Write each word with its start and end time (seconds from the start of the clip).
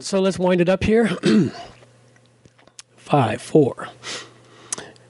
So 0.00 0.20
let's 0.20 0.36
wind 0.36 0.60
it 0.60 0.68
up 0.68 0.82
here. 0.82 1.16
Five, 2.96 3.40
four. 3.40 3.86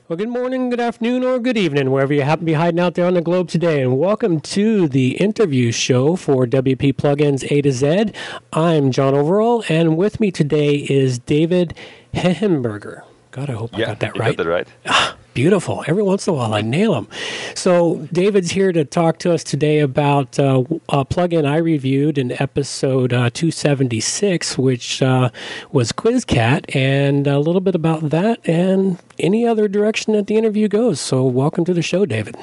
Well, 0.07 0.19
good 0.19 0.29
morning, 0.29 0.69
good 0.69 0.81
afternoon, 0.81 1.25
or 1.25 1.39
good 1.39 1.57
evening, 1.57 1.91
wherever 1.91 2.13
you 2.13 2.21
happen 2.21 2.41
to 2.41 2.45
be 2.45 2.53
hiding 2.53 2.79
out 2.79 2.95
there 2.95 3.07
on 3.07 3.15
the 3.15 3.23
globe 3.23 3.49
today. 3.49 3.81
And 3.81 3.99
welcome 3.99 4.39
to 4.41 4.87
the 4.87 5.13
interview 5.13 5.73
show 5.73 6.15
for 6.15 6.47
WP 6.47 6.93
Plugins 6.93 7.51
A 7.51 7.63
to 7.63 7.73
Z. 7.73 8.13
I'm 8.53 8.91
John 8.91 9.15
Overall, 9.15 9.65
and 9.71 9.97
with 9.97 10.21
me 10.21 10.31
today 10.31 10.75
is 10.75 11.19
David 11.19 11.73
Hehenberger. 12.13 13.03
God, 13.31 13.49
I 13.49 13.55
hope 13.55 13.73
yeah, 13.73 13.85
I 13.85 13.87
got 13.87 14.01
that 14.01 14.15
you 14.15 14.21
right. 14.21 14.37
Got 14.37 14.45
that 14.45 14.51
right. 14.51 14.69
Ah, 14.85 15.17
Beautiful. 15.33 15.85
Every 15.87 16.03
once 16.03 16.27
in 16.27 16.35
a 16.35 16.37
while, 16.37 16.55
I 16.55 16.61
nail 16.61 16.95
them. 16.95 17.09
So, 17.55 18.09
David's 18.13 18.51
here 18.51 18.73
to 18.73 18.85
talk 18.85 19.19
to 19.21 19.33
us 19.33 19.45
today 19.45 19.79
about 19.79 20.41
uh, 20.41 20.65
a 20.89 21.05
plugin 21.05 21.47
I 21.47 21.59
reviewed 21.59 22.19
in 22.19 22.33
episode 22.43 23.13
uh, 23.13 23.31
276, 23.31 24.59
which 24.59 25.01
uh, 25.03 25.31
was 25.71 25.93
QuizCat, 25.93 26.75
and 26.75 27.29
a 27.29 27.39
little 27.39 27.61
bit 27.61 27.77
about 27.77 28.11
that 28.11 28.41
and 28.45 28.99
any 29.21 29.47
other 29.47 29.69
direction 29.69 30.15
that 30.15 30.27
the 30.27 30.37
interview 30.37 30.67
goes. 30.67 31.01
So, 31.01 31.25
welcome 31.25 31.65
to 31.65 31.75
the 31.75 31.83
show, 31.83 32.05
David. 32.07 32.37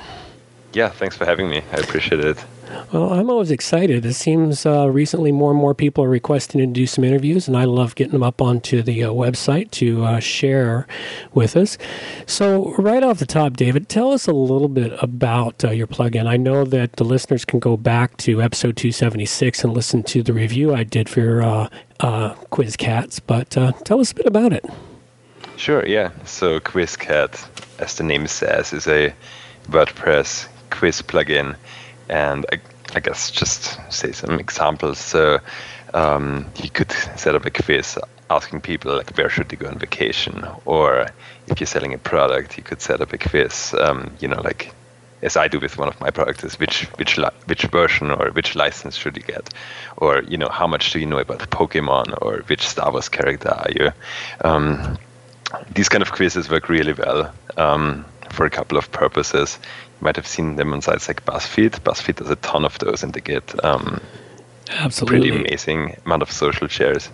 Yeah, 0.77 0.90
thanks 0.90 1.17
for 1.17 1.26
having 1.26 1.49
me. 1.49 1.63
I 1.72 1.77
appreciate 1.77 2.23
it. 2.23 2.45
Well, 2.94 3.12
I'm 3.12 3.31
always 3.31 3.49
excited. 3.49 4.05
It 4.05 4.13
seems 4.13 4.63
uh, 4.63 4.88
recently 4.91 5.31
more 5.31 5.49
and 5.49 5.59
more 5.59 5.73
people 5.73 6.04
are 6.04 6.09
requesting 6.09 6.59
to 6.59 6.68
do 6.68 6.85
some 6.85 7.04
interviews, 7.04 7.48
and 7.48 7.58
I 7.58 7.63
love 7.63 7.95
getting 7.95 8.12
them 8.13 8.22
up 8.22 8.44
onto 8.44 8.84
the 8.84 9.05
uh, 9.05 9.09
website 9.09 9.71
to 9.71 10.05
uh, 10.05 10.20
share 10.20 10.85
with 11.34 11.58
us. 11.58 11.80
So, 12.27 12.76
right 12.76 13.02
off 13.02 13.18
the 13.18 13.26
top, 13.26 13.54
David, 13.54 13.90
tell 13.90 14.12
us 14.12 14.27
a 14.27 14.34
little 14.34 14.68
bit 14.68 14.94
about 15.02 15.66
uh, 15.66 15.71
your 15.71 15.88
plugin. 15.88 16.27
I 16.27 16.38
know 16.38 16.63
that 16.63 16.98
the 16.98 17.04
listeners 17.04 17.44
can 17.44 17.57
go 17.57 17.76
back 17.76 18.16
to 18.18 18.40
episode 18.40 18.77
276 18.77 19.63
and 19.63 19.73
listen 19.73 20.04
to 20.04 20.21
the 20.21 20.34
review 20.34 20.76
I 20.76 20.84
did 20.84 21.09
for 21.09 21.21
your 21.21 21.41
uh, 21.41 21.70
uh, 22.02 22.35
QuizCats, 22.52 23.20
but 23.26 23.49
tell 23.84 23.99
us 23.99 24.12
a 24.12 24.16
bit 24.16 24.27
about 24.27 24.54
it. 24.54 24.63
Sure, 25.55 25.84
yeah. 25.88 26.12
So, 26.26 26.60
QuizCat, 26.60 27.79
as 27.79 27.96
the 27.96 28.04
name 28.04 28.27
says, 28.27 28.73
is 28.73 28.85
a 28.85 29.12
WordPress 29.70 30.48
quiz 30.77 31.01
plugin 31.01 31.55
and 32.09 32.45
I, 32.51 32.59
I 32.95 32.99
guess 32.99 33.31
just 33.31 33.79
say 33.91 34.11
some 34.11 34.39
examples. 34.39 34.97
So 34.97 35.39
um, 35.93 36.45
you 36.61 36.70
could 36.70 36.91
set 37.15 37.35
up 37.35 37.45
a 37.45 37.49
quiz 37.49 37.97
asking 38.29 38.61
people 38.61 38.95
like 38.95 39.17
where 39.17 39.29
should 39.29 39.49
they 39.49 39.55
go 39.55 39.67
on 39.67 39.79
vacation, 39.79 40.45
or 40.65 41.07
if 41.48 41.59
you're 41.59 41.67
selling 41.67 41.93
a 41.93 41.98
product, 41.98 42.57
you 42.57 42.63
could 42.63 42.81
set 42.81 43.01
up 43.01 43.13
a 43.13 43.17
quiz. 43.17 43.73
Um, 43.79 44.11
you 44.20 44.27
know, 44.27 44.41
like 44.41 44.73
as 45.21 45.37
I 45.37 45.48
do 45.48 45.59
with 45.59 45.77
one 45.77 45.87
of 45.87 45.99
my 45.99 46.11
products, 46.11 46.43
is 46.43 46.59
which 46.59 46.85
which 46.98 47.17
li- 47.17 47.37
which 47.45 47.63
version 47.63 48.11
or 48.11 48.31
which 48.31 48.55
license 48.55 48.95
should 48.95 49.17
you 49.17 49.23
get, 49.23 49.53
or 49.98 50.21
you 50.23 50.37
know 50.37 50.49
how 50.49 50.67
much 50.67 50.91
do 50.91 50.99
you 50.99 51.05
know 51.05 51.20
about 51.20 51.39
Pokemon, 51.49 52.17
or 52.21 52.43
which 52.48 52.67
Star 52.67 52.91
Wars 52.91 53.09
character 53.09 53.49
are 53.49 53.71
you? 53.75 53.91
Um, 54.43 54.98
these 55.73 55.89
kind 55.89 56.01
of 56.01 56.11
quizzes 56.11 56.49
work 56.49 56.67
really 56.67 56.93
well 56.93 57.33
um, 57.55 58.05
for 58.29 58.45
a 58.45 58.49
couple 58.49 58.77
of 58.77 58.91
purposes 58.91 59.57
might 60.01 60.15
have 60.15 60.27
seen 60.27 60.55
them 60.55 60.73
on 60.73 60.81
sites 60.81 61.07
like 61.07 61.26
BuzzFeed. 61.26 61.79
BuzzFeed 61.81 62.17
does 62.17 62.29
a 62.29 62.35
ton 62.37 62.65
of 62.65 62.77
those, 62.79 63.03
and 63.03 63.13
they 63.13 63.21
get 63.21 63.63
um, 63.63 63.99
absolutely 64.69 65.29
pretty 65.29 65.45
amazing 65.45 65.97
amount 66.06 66.22
of 66.22 66.31
social 66.31 66.67
shares. 66.67 67.09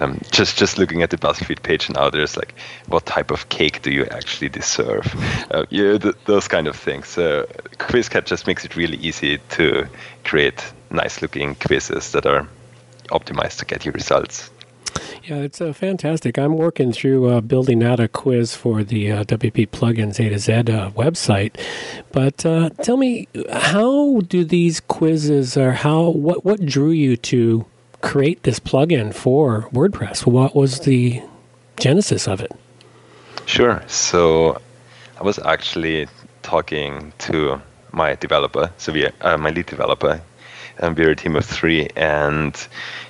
Um, 0.00 0.20
just 0.30 0.56
just 0.56 0.78
looking 0.78 1.02
at 1.02 1.10
the 1.10 1.16
BuzzFeed 1.16 1.62
page 1.62 1.90
now, 1.90 2.08
there's 2.08 2.36
like, 2.36 2.54
what 2.86 3.04
type 3.04 3.32
of 3.32 3.48
cake 3.48 3.82
do 3.82 3.90
you 3.90 4.04
actually 4.06 4.48
deserve? 4.48 5.06
Uh, 5.50 5.66
yeah, 5.70 5.98
th- 5.98 6.14
those 6.26 6.46
kind 6.46 6.68
of 6.68 6.76
things. 6.76 7.08
So 7.08 7.48
QuizCat 7.78 8.24
just 8.24 8.46
makes 8.46 8.64
it 8.64 8.76
really 8.76 8.98
easy 8.98 9.38
to 9.50 9.88
create 10.24 10.64
nice-looking 10.90 11.56
quizzes 11.56 12.12
that 12.12 12.26
are 12.26 12.46
optimized 13.10 13.58
to 13.58 13.64
get 13.64 13.84
you 13.84 13.92
results. 13.92 14.50
Yeah, 15.28 15.40
it's 15.40 15.60
uh, 15.60 15.74
fantastic. 15.74 16.38
I'm 16.38 16.56
working 16.56 16.90
through 16.90 17.28
uh, 17.28 17.42
building 17.42 17.84
out 17.84 18.00
a 18.00 18.08
quiz 18.08 18.56
for 18.56 18.82
the 18.82 19.12
uh, 19.12 19.24
WP 19.24 19.68
Plugins 19.68 20.18
A 20.24 20.30
to 20.30 20.38
Z 20.38 20.52
uh, 20.54 20.90
website. 20.92 21.54
But 22.12 22.46
uh, 22.46 22.70
tell 22.82 22.96
me, 22.96 23.28
how 23.52 24.20
do 24.20 24.42
these 24.42 24.80
quizzes, 24.80 25.54
or 25.54 25.72
how 25.72 26.08
what 26.08 26.46
what 26.46 26.64
drew 26.64 26.92
you 26.92 27.18
to 27.18 27.66
create 28.00 28.44
this 28.44 28.58
plugin 28.58 29.12
for 29.12 29.68
WordPress? 29.70 30.24
What 30.24 30.56
was 30.56 30.80
the 30.80 31.22
genesis 31.78 32.26
of 32.26 32.40
it? 32.40 32.52
Sure. 33.44 33.82
So 33.86 34.58
I 35.20 35.24
was 35.24 35.38
actually 35.40 36.08
talking 36.40 37.12
to 37.18 37.60
my 37.92 38.14
developer, 38.14 38.72
so 38.78 38.94
we, 38.94 39.06
uh, 39.20 39.36
my 39.36 39.50
lead 39.50 39.66
developer, 39.66 40.22
and 40.78 40.96
we're 40.96 41.10
a 41.10 41.16
team 41.16 41.36
of 41.36 41.44
three, 41.44 41.88
and 41.96 42.56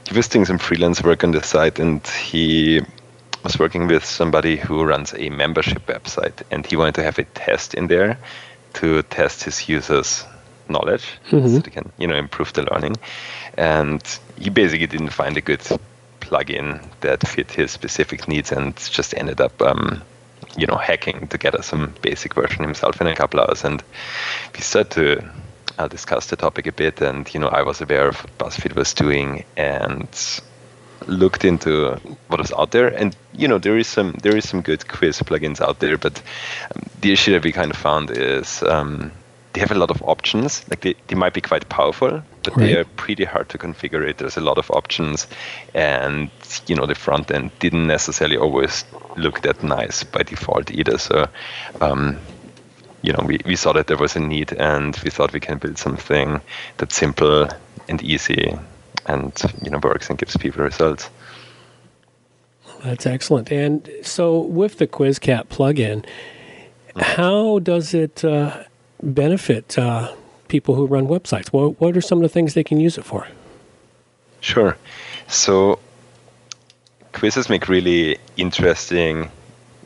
he 0.09 0.17
was 0.17 0.29
doing 0.29 0.45
some 0.45 0.59
freelance 0.59 1.03
work 1.03 1.25
on 1.25 1.33
the 1.33 1.43
site, 1.43 1.79
and 1.79 2.06
he 2.06 2.81
was 3.43 3.59
working 3.59 3.87
with 3.87 4.05
somebody 4.05 4.56
who 4.56 4.84
runs 4.84 5.15
a 5.15 5.31
membership 5.31 5.87
website, 5.87 6.43
and 6.51 6.67
he 6.67 6.77
wanted 6.77 6.97
to 6.97 7.03
have 7.03 7.19
a 7.19 7.25
test 7.25 7.75
in 7.75 7.87
there 7.87 8.19
to 8.75 9.03
test 9.05 9.45
his 9.45 9.69
users' 9.69 10.25
knowledge 10.69 11.06
mm-hmm. 11.31 11.49
so 11.49 11.59
they 11.59 11.71
can, 11.71 11.91
you 11.99 12.06
know, 12.06 12.17
improve 12.17 12.53
the 12.53 12.62
learning. 12.62 12.97
And 13.56 14.03
he 14.39 14.50
basically 14.50 14.87
didn't 14.87 15.11
find 15.11 15.37
a 15.37 15.41
good 15.41 15.62
plugin 16.21 16.85
that 17.00 17.27
fit 17.27 17.50
his 17.53 17.71
specific 17.71 18.29
needs, 18.29 18.53
and 18.53 18.77
just 18.77 19.15
ended 19.15 19.41
up. 19.41 19.61
Um, 19.62 20.03
you 20.56 20.67
know, 20.67 20.77
hacking 20.77 21.29
to 21.29 21.39
get 21.39 21.50
together 21.50 21.62
some 21.62 21.95
basic 22.00 22.35
version 22.35 22.65
himself 22.65 23.00
in 23.00 23.06
a 23.06 23.15
couple 23.15 23.41
hours, 23.41 23.65
and 23.65 23.83
we 24.55 24.61
started 24.61 24.91
to 24.93 25.31
uh, 25.78 25.89
discussed 25.89 26.31
the 26.31 26.37
topic 26.37 26.66
a 26.66 26.72
bit, 26.72 27.00
and 27.00 27.33
you 27.33 27.41
know, 27.41 27.49
I 27.49 27.62
was 27.62 27.81
aware 27.81 28.09
of 28.09 28.16
what 28.16 28.39
BuzzFeed 28.39 28.75
was 28.75 28.93
doing 28.93 29.44
and 29.56 30.09
looked 31.06 31.44
into 31.44 31.94
what 32.27 32.41
was 32.41 32.53
out 32.53 32.72
there. 32.72 32.89
And 32.89 33.16
you 33.33 33.49
know, 33.49 33.59
there 33.59 33.78
is 33.78 33.87
some 33.87 34.12
there 34.22 34.37
is 34.37 34.49
some 34.49 34.61
good 34.62 34.87
quiz 34.88 35.21
plugins 35.21 35.61
out 35.61 35.78
there, 35.78 35.97
but 35.97 36.21
um, 36.75 36.83
the 37.00 37.12
issue 37.12 37.33
that 37.33 37.44
we 37.44 37.53
kind 37.53 37.71
of 37.71 37.77
found 37.77 38.11
is 38.11 38.62
um, 38.65 39.12
they 39.53 39.61
have 39.61 39.71
a 39.71 39.77
lot 39.78 39.91
of 39.91 40.03
options. 40.03 40.69
Like 40.69 40.81
they, 40.81 40.94
they 41.06 41.15
might 41.15 41.34
be 41.34 41.41
quite 41.41 41.69
powerful, 41.69 42.22
but 42.43 42.56
right. 42.56 42.67
they 42.67 42.77
are 42.77 42.84
pretty 42.84 43.25
hard 43.25 43.49
to 43.50 43.59
configure. 43.59 44.06
It. 44.09 44.19
There's 44.19 44.37
a 44.37 44.43
lot 44.43 44.59
of 44.59 44.71
options, 44.72 45.28
and 45.75 46.31
you 46.67 46.75
know, 46.75 46.87
the 46.87 46.97
front 46.97 47.31
end 47.31 47.53
didn't 47.61 47.87
necessarily 47.87 48.37
always 48.37 48.84
look 49.17 49.43
that 49.43 49.62
nice 49.62 50.05
by 50.05 50.22
default 50.25 50.71
either. 50.71 50.99
So. 50.99 51.28
Um, 51.81 52.19
you 53.03 53.12
know, 53.12 53.25
we, 53.25 53.38
we 53.44 53.56
saw 53.56 53.72
that 53.72 53.86
there 53.86 53.97
was 53.97 54.16
a 54.16 54.20
need 54.20 54.53
and 54.53 54.97
we 55.04 55.10
thought 55.10 55.32
we 55.32 55.41
can 55.41 55.59
build 55.59 55.78
something 55.78 56.41
that's 56.78 56.97
simple 56.97 57.48
and 57.88 58.03
easy 58.03 58.56
and, 59.06 59.32
you 59.62 59.70
know, 59.70 59.78
works 59.82 60.10
and 60.10 60.19
gives 60.19 60.36
people 60.36 60.64
results. 60.64 61.08
That's 62.84 63.06
excellent. 63.06 63.50
And 63.50 63.88
so 64.03 64.41
with 64.41 64.78
the 64.78 64.87
QuizCat 64.87 65.48
plugin, 65.48 66.04
mm-hmm. 66.04 67.00
how 67.00 67.58
does 67.60 67.94
it 67.94 68.25
uh, 68.25 68.64
benefit 69.03 69.78
uh, 69.78 70.14
people 70.48 70.75
who 70.75 70.87
run 70.87 71.06
websites? 71.06 71.48
What, 71.48 71.81
what 71.81 71.97
are 71.97 72.00
some 72.00 72.19
of 72.19 72.22
the 72.22 72.28
things 72.28 72.54
they 72.54 72.64
can 72.64 72.78
use 72.78 72.98
it 72.98 73.04
for? 73.04 73.26
Sure. 74.41 74.76
So 75.26 75.78
quizzes 77.12 77.48
make 77.48 77.69
really 77.69 78.19
interesting 78.37 79.31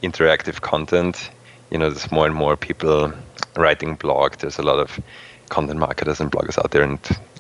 interactive 0.03 0.61
content 0.61 1.31
you 1.73 1.79
know, 1.79 1.89
there's 1.89 2.13
more 2.13 2.27
and 2.27 2.35
more 2.35 2.57
people 2.57 3.13
writing 3.57 3.95
blog. 3.95 4.35
There's 4.37 4.59
a 4.59 4.63
lot 4.63 4.79
of 4.79 5.01
content 5.49 5.81
marketers 5.81 6.21
and 6.21 6.31
bloggers 6.31 6.59
out 6.59 6.71
there, 6.71 6.83
and 6.83 6.99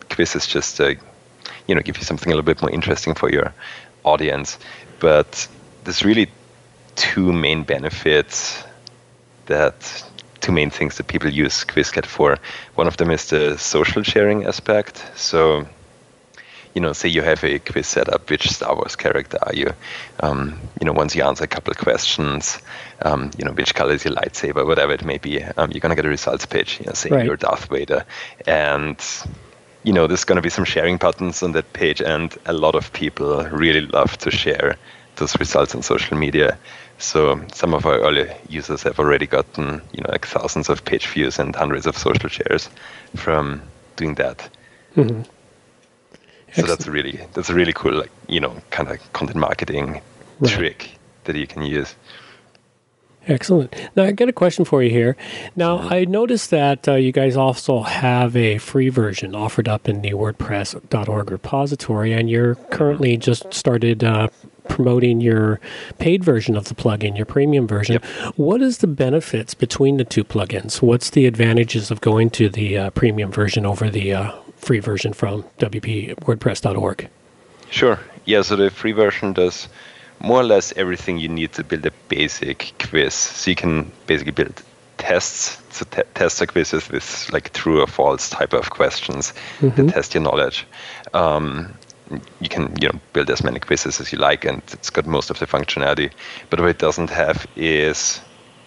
quizzes 0.08 0.46
just, 0.46 0.80
uh, 0.80 0.94
you 1.66 1.74
know, 1.74 1.82
give 1.82 1.98
you 1.98 2.04
something 2.04 2.32
a 2.32 2.34
little 2.34 2.46
bit 2.46 2.62
more 2.62 2.70
interesting 2.70 3.14
for 3.14 3.30
your 3.30 3.52
audience. 4.04 4.58
But 5.00 5.46
there's 5.84 6.02
really 6.02 6.30
two 6.96 7.30
main 7.32 7.62
benefits 7.64 8.64
that 9.46 10.04
two 10.40 10.52
main 10.52 10.70
things 10.70 10.96
that 10.96 11.08
people 11.08 11.28
use 11.28 11.64
QuizCat 11.64 12.06
for. 12.06 12.38
One 12.74 12.86
of 12.86 12.96
them 12.96 13.10
is 13.10 13.28
the 13.28 13.58
social 13.58 14.02
sharing 14.02 14.46
aspect. 14.46 15.04
So 15.14 15.66
you 16.74 16.80
know, 16.80 16.92
say 16.92 17.08
you 17.08 17.22
have 17.22 17.44
a 17.44 17.58
quiz 17.58 17.86
set 17.86 18.08
up, 18.08 18.30
which 18.30 18.48
Star 18.48 18.74
Wars 18.74 18.96
character 18.96 19.38
are 19.42 19.54
you? 19.54 19.72
Um, 20.20 20.58
you 20.80 20.86
know, 20.86 20.92
once 20.92 21.14
you 21.14 21.22
answer 21.22 21.44
a 21.44 21.48
couple 21.48 21.70
of 21.70 21.78
questions, 21.78 22.58
um, 23.02 23.30
you 23.36 23.44
know, 23.44 23.52
which 23.52 23.74
color 23.74 23.92
is 23.92 24.04
your 24.04 24.14
lightsaber, 24.14 24.66
whatever 24.66 24.92
it 24.92 25.04
may 25.04 25.18
be, 25.18 25.42
um, 25.42 25.70
you're 25.70 25.80
gonna 25.80 25.96
get 25.96 26.06
a 26.06 26.08
results 26.08 26.46
page, 26.46 26.78
you 26.80 26.86
know, 26.86 26.92
saying 26.92 27.14
right. 27.14 27.26
you're 27.26 27.36
Darth 27.36 27.66
Vader, 27.66 28.04
and 28.46 28.98
you 29.84 29.92
know, 29.92 30.06
there's 30.06 30.24
gonna 30.24 30.42
be 30.42 30.50
some 30.50 30.64
sharing 30.64 30.96
buttons 30.96 31.42
on 31.42 31.52
that 31.52 31.72
page, 31.72 32.00
and 32.00 32.36
a 32.46 32.52
lot 32.52 32.74
of 32.74 32.92
people 32.92 33.44
really 33.50 33.82
love 33.82 34.16
to 34.18 34.30
share 34.30 34.76
those 35.16 35.38
results 35.38 35.74
on 35.74 35.82
social 35.82 36.16
media. 36.16 36.56
So 36.98 37.40
some 37.52 37.74
of 37.74 37.84
our 37.84 37.98
early 37.98 38.30
users 38.48 38.82
have 38.84 38.98
already 38.98 39.26
gotten, 39.26 39.82
you 39.92 40.02
know, 40.02 40.10
like 40.10 40.26
thousands 40.26 40.68
of 40.68 40.84
page 40.84 41.06
views 41.08 41.38
and 41.38 41.54
hundreds 41.54 41.86
of 41.86 41.98
social 41.98 42.28
shares 42.28 42.70
from 43.16 43.60
doing 43.96 44.14
that. 44.14 44.48
Mm-hmm. 44.96 45.22
So 46.52 46.62
that's 46.62 46.86
really 46.86 47.20
that's 47.32 47.50
a 47.50 47.54
really 47.54 47.72
cool, 47.72 47.94
like 47.94 48.10
you 48.28 48.40
know, 48.40 48.56
kind 48.70 48.90
of 48.90 49.12
content 49.12 49.38
marketing 49.38 50.00
right. 50.40 50.52
trick 50.52 50.98
that 51.24 51.36
you 51.36 51.46
can 51.46 51.62
use. 51.62 51.94
Excellent. 53.28 53.72
Now, 53.94 54.02
I 54.04 54.12
got 54.12 54.28
a 54.28 54.32
question 54.32 54.64
for 54.64 54.82
you 54.82 54.90
here. 54.90 55.16
Now, 55.54 55.78
I 55.78 56.04
noticed 56.04 56.50
that 56.50 56.88
uh, 56.88 56.94
you 56.94 57.12
guys 57.12 57.36
also 57.36 57.82
have 57.82 58.34
a 58.34 58.58
free 58.58 58.88
version 58.88 59.34
offered 59.34 59.68
up 59.68 59.88
in 59.88 60.02
the 60.02 60.10
WordPress.org 60.10 61.30
repository, 61.30 62.12
and 62.12 62.28
you're 62.28 62.56
currently 62.56 63.16
just 63.16 63.54
started 63.54 64.02
uh, 64.02 64.26
promoting 64.68 65.20
your 65.20 65.60
paid 65.98 66.24
version 66.24 66.56
of 66.56 66.64
the 66.64 66.74
plugin, 66.74 67.16
your 67.16 67.26
premium 67.26 67.68
version. 67.68 67.94
Yep. 67.94 68.34
What 68.36 68.60
is 68.60 68.78
the 68.78 68.88
benefits 68.88 69.54
between 69.54 69.98
the 69.98 70.04
two 70.04 70.24
plugins? 70.24 70.82
What's 70.82 71.10
the 71.10 71.26
advantages 71.26 71.92
of 71.92 72.00
going 72.00 72.30
to 72.30 72.48
the 72.48 72.76
uh, 72.76 72.90
premium 72.90 73.30
version 73.30 73.64
over 73.64 73.88
the 73.88 74.14
uh, 74.14 74.32
free 74.62 74.78
version 74.78 75.12
from 75.12 75.44
WP 75.58 76.14
Sure. 77.70 77.98
Yeah, 78.24 78.42
so 78.42 78.56
the 78.56 78.70
free 78.70 78.92
version 78.92 79.32
does 79.32 79.68
more 80.20 80.40
or 80.40 80.44
less 80.44 80.72
everything 80.76 81.18
you 81.18 81.28
need 81.28 81.52
to 81.52 81.64
build 81.64 81.84
a 81.84 81.90
basic 82.08 82.72
quiz. 82.78 83.12
So 83.12 83.50
you 83.50 83.56
can 83.56 83.90
basically 84.06 84.32
build 84.32 84.62
tests. 84.98 85.60
So 85.70 85.84
te- 85.90 86.08
tests 86.14 86.40
are 86.40 86.46
quizzes 86.46 86.88
with 86.88 87.28
like 87.32 87.52
true 87.52 87.80
or 87.82 87.86
false 87.86 88.30
type 88.30 88.52
of 88.52 88.70
questions 88.70 89.34
mm-hmm. 89.58 89.86
that 89.86 89.94
test 89.94 90.14
your 90.14 90.22
knowledge. 90.22 90.66
Um, 91.12 91.74
you 92.40 92.48
can 92.48 92.74
you 92.80 92.88
know 92.88 93.00
build 93.12 93.30
as 93.30 93.42
many 93.42 93.58
quizzes 93.58 94.00
as 94.00 94.12
you 94.12 94.18
like, 94.18 94.44
and 94.44 94.62
it's 94.72 94.90
got 94.90 95.06
most 95.06 95.30
of 95.30 95.38
the 95.38 95.46
functionality. 95.46 96.12
But 96.50 96.60
what 96.60 96.68
it 96.68 96.78
doesn't 96.78 97.10
have 97.10 97.46
is 97.56 98.20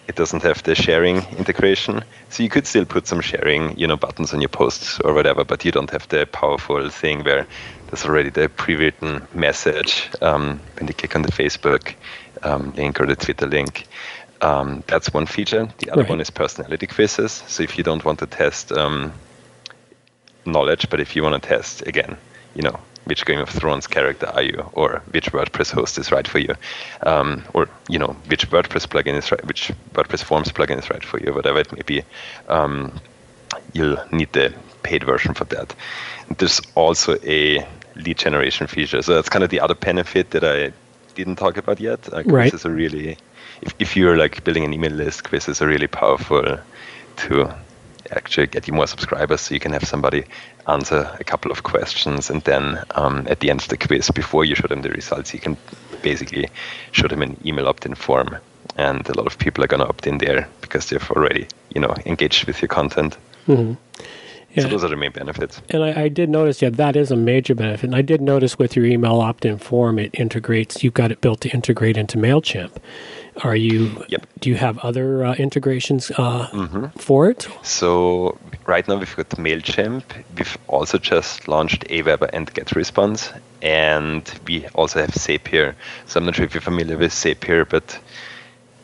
it 0.08 0.14
doesn't 0.14 0.42
have 0.42 0.62
the 0.62 0.74
sharing 0.74 1.16
integration. 1.38 2.04
So 2.30 2.42
you 2.42 2.48
could 2.48 2.66
still 2.66 2.84
put 2.84 3.06
some 3.06 3.20
sharing, 3.20 3.76
you 3.78 3.86
know, 3.86 3.96
buttons 3.96 4.32
on 4.32 4.40
your 4.40 4.48
posts 4.48 5.00
or 5.00 5.14
whatever, 5.14 5.44
but 5.44 5.64
you 5.64 5.72
don't 5.72 5.90
have 5.90 6.08
the 6.08 6.26
powerful 6.26 6.88
thing 6.90 7.24
where 7.24 7.46
there's 7.88 8.04
already 8.04 8.30
the 8.30 8.48
pre-written 8.48 9.26
message 9.34 10.08
um, 10.22 10.60
when 10.74 10.86
they 10.86 10.92
click 10.92 11.16
on 11.16 11.22
the 11.22 11.32
Facebook 11.32 11.94
um, 12.42 12.72
link 12.76 13.00
or 13.00 13.06
the 13.06 13.16
Twitter 13.16 13.46
link. 13.46 13.86
Um, 14.40 14.84
that's 14.86 15.12
one 15.12 15.26
feature. 15.26 15.68
The 15.78 15.90
other 15.90 16.02
right. 16.02 16.10
one 16.10 16.20
is 16.20 16.30
personality 16.30 16.86
quizzes. 16.86 17.42
So 17.46 17.62
if 17.62 17.78
you 17.78 17.84
don't 17.84 18.04
want 18.04 18.18
to 18.20 18.26
test 18.26 18.70
um, 18.72 19.12
knowledge, 20.44 20.88
but 20.90 21.00
if 21.00 21.16
you 21.16 21.22
want 21.22 21.42
to 21.42 21.48
test 21.48 21.86
again, 21.86 22.16
you 22.54 22.62
know, 22.62 22.78
which 23.06 23.24
Game 23.24 23.40
of 23.40 23.48
Thrones 23.48 23.86
character 23.86 24.26
are 24.26 24.42
you, 24.42 24.68
or 24.72 25.02
which 25.10 25.32
WordPress 25.32 25.72
host 25.72 25.98
is 25.98 26.12
right 26.12 26.26
for 26.26 26.38
you, 26.38 26.54
um, 27.02 27.44
or 27.54 27.68
you 27.88 27.98
know 27.98 28.16
which 28.26 28.50
WordPress 28.50 28.86
plugin 28.86 29.16
is 29.16 29.30
right, 29.32 29.44
which 29.46 29.72
WordPress 29.94 30.22
Forms 30.22 30.52
plugin 30.52 30.78
is 30.78 30.90
right 30.90 31.04
for 31.04 31.18
you, 31.20 31.32
whatever 31.32 31.60
it 31.60 31.72
may 31.72 31.82
be. 31.82 32.02
Um, 32.48 33.00
you'll 33.72 33.98
need 34.12 34.32
the 34.32 34.52
paid 34.82 35.04
version 35.04 35.34
for 35.34 35.44
that. 35.44 35.74
There's 36.38 36.60
also 36.74 37.16
a 37.24 37.66
lead 37.94 38.18
generation 38.18 38.66
feature, 38.66 39.02
so 39.02 39.14
that's 39.14 39.28
kind 39.28 39.44
of 39.44 39.50
the 39.50 39.60
other 39.60 39.74
benefit 39.74 40.30
that 40.30 40.44
I 40.44 40.72
didn't 41.14 41.36
talk 41.36 41.56
about 41.56 41.80
yet. 41.80 42.12
Uh, 42.12 42.22
right. 42.24 42.50
Quizzes 42.50 42.66
are 42.66 42.70
really, 42.70 43.16
if, 43.62 43.74
if 43.78 43.96
you're 43.96 44.16
like 44.16 44.42
building 44.44 44.64
an 44.64 44.72
email 44.72 44.92
list, 44.92 45.30
this 45.30 45.48
is 45.48 45.60
a 45.60 45.66
really 45.66 45.86
powerful 45.86 46.58
to 47.16 47.54
actually 48.12 48.46
get 48.46 48.66
you 48.66 48.74
more 48.74 48.86
subscribers 48.86 49.40
so 49.40 49.54
you 49.54 49.60
can 49.60 49.72
have 49.72 49.84
somebody 49.84 50.24
answer 50.66 51.10
a 51.18 51.24
couple 51.24 51.50
of 51.50 51.62
questions 51.62 52.30
and 52.30 52.42
then 52.42 52.82
um, 52.94 53.26
at 53.28 53.40
the 53.40 53.50
end 53.50 53.60
of 53.60 53.68
the 53.68 53.76
quiz 53.76 54.10
before 54.10 54.44
you 54.44 54.54
show 54.54 54.66
them 54.68 54.82
the 54.82 54.90
results 54.90 55.32
you 55.32 55.40
can 55.40 55.56
basically 56.02 56.48
show 56.92 57.08
them 57.08 57.22
an 57.22 57.36
email 57.44 57.68
opt-in 57.68 57.94
form 57.94 58.36
and 58.76 59.08
a 59.08 59.14
lot 59.14 59.26
of 59.26 59.38
people 59.38 59.62
are 59.62 59.68
going 59.68 59.80
to 59.80 59.88
opt 59.88 60.06
in 60.06 60.18
there 60.18 60.48
because 60.60 60.88
they've 60.88 61.10
already 61.12 61.46
you 61.74 61.80
know 61.80 61.94
engaged 62.04 62.46
with 62.46 62.60
your 62.60 62.68
content 62.68 63.16
mm-hmm. 63.46 63.74
Yeah. 64.56 64.62
So 64.62 64.68
those 64.70 64.84
are 64.84 64.88
the 64.88 64.96
main 64.96 65.12
benefits. 65.12 65.60
And 65.68 65.84
I, 65.84 66.04
I, 66.04 66.08
did 66.08 66.30
notice, 66.30 66.62
yeah, 66.62 66.70
that 66.70 66.96
is 66.96 67.10
a 67.10 67.16
major 67.16 67.54
benefit. 67.54 67.84
And 67.84 67.94
I 67.94 68.00
did 68.00 68.22
notice 68.22 68.58
with 68.58 68.74
your 68.74 68.86
email 68.86 69.20
opt-in 69.20 69.58
form, 69.58 69.98
it 69.98 70.10
integrates. 70.14 70.82
You've 70.82 70.94
got 70.94 71.12
it 71.12 71.20
built 71.20 71.42
to 71.42 71.50
integrate 71.50 71.98
into 71.98 72.16
Mailchimp. 72.16 72.70
Are 73.42 73.56
you? 73.56 74.04
Yep. 74.08 74.26
Do 74.40 74.50
you 74.50 74.56
have 74.56 74.78
other 74.78 75.24
uh, 75.24 75.34
integrations 75.34 76.10
uh, 76.12 76.48
mm-hmm. 76.52 76.86
for 76.98 77.28
it? 77.28 77.48
So 77.62 78.38
right 78.66 78.86
now 78.88 78.96
we've 78.96 79.16
got 79.16 79.28
Mailchimp. 79.30 80.04
We've 80.36 80.58
also 80.68 80.98
just 80.98 81.46
launched 81.48 81.84
Aweber 81.88 82.30
and 82.32 82.52
GetResponse, 82.52 83.38
and 83.62 84.22
we 84.46 84.66
also 84.68 85.00
have 85.00 85.10
Zapier. 85.10 85.74
So 86.06 86.20
I'm 86.20 86.26
not 86.26 86.36
sure 86.36 86.44
if 86.44 86.54
you're 86.54 86.60
familiar 86.60 86.96
with 86.96 87.12
Zapier, 87.12 87.68
but 87.68 87.98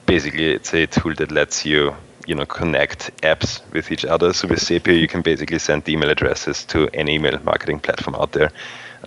basically 0.07 0.53
it's 0.53 0.75
a 0.75 0.87
tool 0.87 1.15
that 1.15 1.33
lets 1.33 1.65
you 1.65 1.95
you 2.27 2.35
know 2.35 2.47
connect 2.47 3.11
apps 3.23 3.61
with 3.73 3.91
each 3.91 4.05
other. 4.05 4.33
So 4.33 4.49
with 4.49 4.61
Zapier, 4.61 4.99
you 4.99 5.09
can 5.09 5.23
basically 5.23 5.59
send 5.59 5.89
email 5.89 6.11
addresses 6.11 6.65
to 6.67 6.89
any 6.95 7.15
email 7.15 7.39
marketing 7.43 7.81
platform 7.81 8.17
out 8.17 8.33
there. 8.33 8.51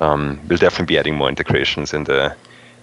Um, 0.01 0.39
we'll 0.47 0.57
definitely 0.57 0.93
be 0.93 0.97
adding 0.97 1.15
more 1.15 1.29
integrations 1.29 1.93
in 1.93 2.03
the 2.05 2.35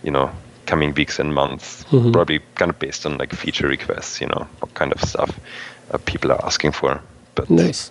you 0.03 0.11
know 0.11 0.31
coming 0.67 0.95
weeks 0.95 1.19
and 1.19 1.35
months, 1.35 1.85
mm-hmm. 1.85 2.13
probably 2.13 2.41
kind 2.55 2.71
of 2.71 2.79
based 2.79 3.07
on 3.07 3.19
like 3.19 3.33
feature 3.33 3.69
requests, 3.69 4.21
you 4.21 4.27
know, 4.29 4.47
what 4.61 4.75
kind 4.75 4.93
of 4.93 5.01
stuff 5.01 5.39
uh, 5.91 5.99
people 5.99 6.33
are 6.33 6.45
asking 6.45 6.73
for. 6.73 7.01
But 7.35 7.51
nice. 7.51 7.91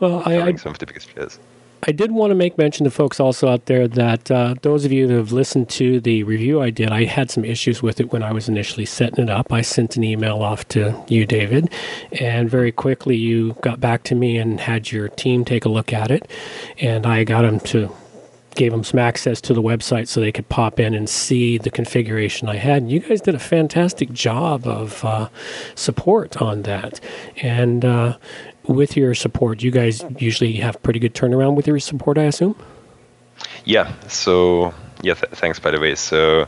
Well, 0.00 0.22
I, 0.26 0.40
I 0.42 0.54
some 0.56 0.72
of 0.72 0.78
the 0.78 0.86
biggest 0.86 1.08
players. 1.14 1.38
I 1.86 1.92
did 1.92 2.12
want 2.12 2.30
to 2.30 2.34
make 2.34 2.56
mention 2.56 2.84
to 2.84 2.90
folks 2.90 3.20
also 3.20 3.46
out 3.48 3.66
there 3.66 3.86
that 3.86 4.30
uh, 4.30 4.54
those 4.62 4.86
of 4.86 4.92
you 4.92 5.06
who 5.06 5.16
have 5.16 5.32
listened 5.32 5.68
to 5.70 6.00
the 6.00 6.22
review 6.22 6.62
I 6.62 6.70
did, 6.70 6.90
I 6.90 7.04
had 7.04 7.30
some 7.30 7.44
issues 7.44 7.82
with 7.82 8.00
it 8.00 8.10
when 8.10 8.22
I 8.22 8.32
was 8.32 8.48
initially 8.48 8.86
setting 8.86 9.24
it 9.24 9.30
up. 9.30 9.52
I 9.52 9.60
sent 9.60 9.96
an 9.96 10.02
email 10.02 10.42
off 10.42 10.66
to 10.68 10.94
you, 11.08 11.26
David, 11.26 11.70
and 12.12 12.48
very 12.48 12.72
quickly 12.72 13.16
you 13.16 13.54
got 13.60 13.80
back 13.80 14.02
to 14.04 14.14
me 14.14 14.38
and 14.38 14.60
had 14.60 14.92
your 14.92 15.08
team 15.08 15.44
take 15.44 15.66
a 15.66 15.68
look 15.68 15.92
at 15.92 16.10
it, 16.10 16.26
and 16.78 17.06
I 17.06 17.22
got 17.24 17.42
them 17.42 17.60
to 17.60 17.94
gave 18.54 18.72
them 18.72 18.84
some 18.84 18.98
access 18.98 19.40
to 19.42 19.54
the 19.54 19.62
website 19.62 20.08
so 20.08 20.20
they 20.20 20.32
could 20.32 20.48
pop 20.48 20.78
in 20.80 20.94
and 20.94 21.08
see 21.08 21.58
the 21.58 21.70
configuration 21.70 22.48
I 22.48 22.56
had. 22.56 22.82
And 22.82 22.90
you 22.90 23.00
guys 23.00 23.20
did 23.20 23.34
a 23.34 23.38
fantastic 23.38 24.12
job 24.12 24.66
of 24.66 25.04
uh, 25.04 25.28
support 25.74 26.40
on 26.40 26.62
that. 26.62 27.00
And 27.42 27.84
uh, 27.84 28.18
with 28.66 28.96
your 28.96 29.14
support, 29.14 29.62
you 29.62 29.70
guys 29.70 30.04
usually 30.18 30.54
have 30.54 30.82
pretty 30.82 30.98
good 30.98 31.14
turnaround 31.14 31.54
with 31.54 31.66
your 31.66 31.78
support, 31.78 32.18
I 32.18 32.24
assume? 32.24 32.56
Yeah. 33.64 33.92
So, 34.08 34.74
yeah, 35.02 35.14
th- 35.14 35.32
thanks, 35.32 35.58
by 35.58 35.70
the 35.70 35.80
way. 35.80 35.94
So, 35.94 36.46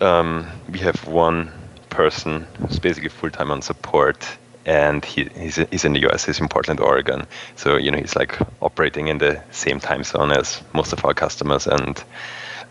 um, 0.00 0.46
we 0.70 0.78
have 0.80 1.06
one 1.06 1.50
person 1.90 2.46
who's 2.58 2.78
basically 2.78 3.08
full 3.08 3.30
time 3.30 3.50
on 3.50 3.62
support 3.62 4.26
and 4.70 5.04
he, 5.04 5.24
he's, 5.34 5.56
he's 5.56 5.84
in 5.84 5.94
the 5.94 6.08
US. 6.08 6.24
He's 6.24 6.40
in 6.40 6.48
Portland, 6.48 6.80
Oregon. 6.80 7.26
So 7.56 7.76
you 7.76 7.90
know 7.90 7.98
he's 7.98 8.14
like 8.14 8.38
operating 8.62 9.08
in 9.08 9.18
the 9.18 9.42
same 9.50 9.80
time 9.80 10.04
zone 10.04 10.30
as 10.30 10.62
most 10.72 10.92
of 10.92 11.04
our 11.04 11.12
customers, 11.12 11.66
and 11.66 12.02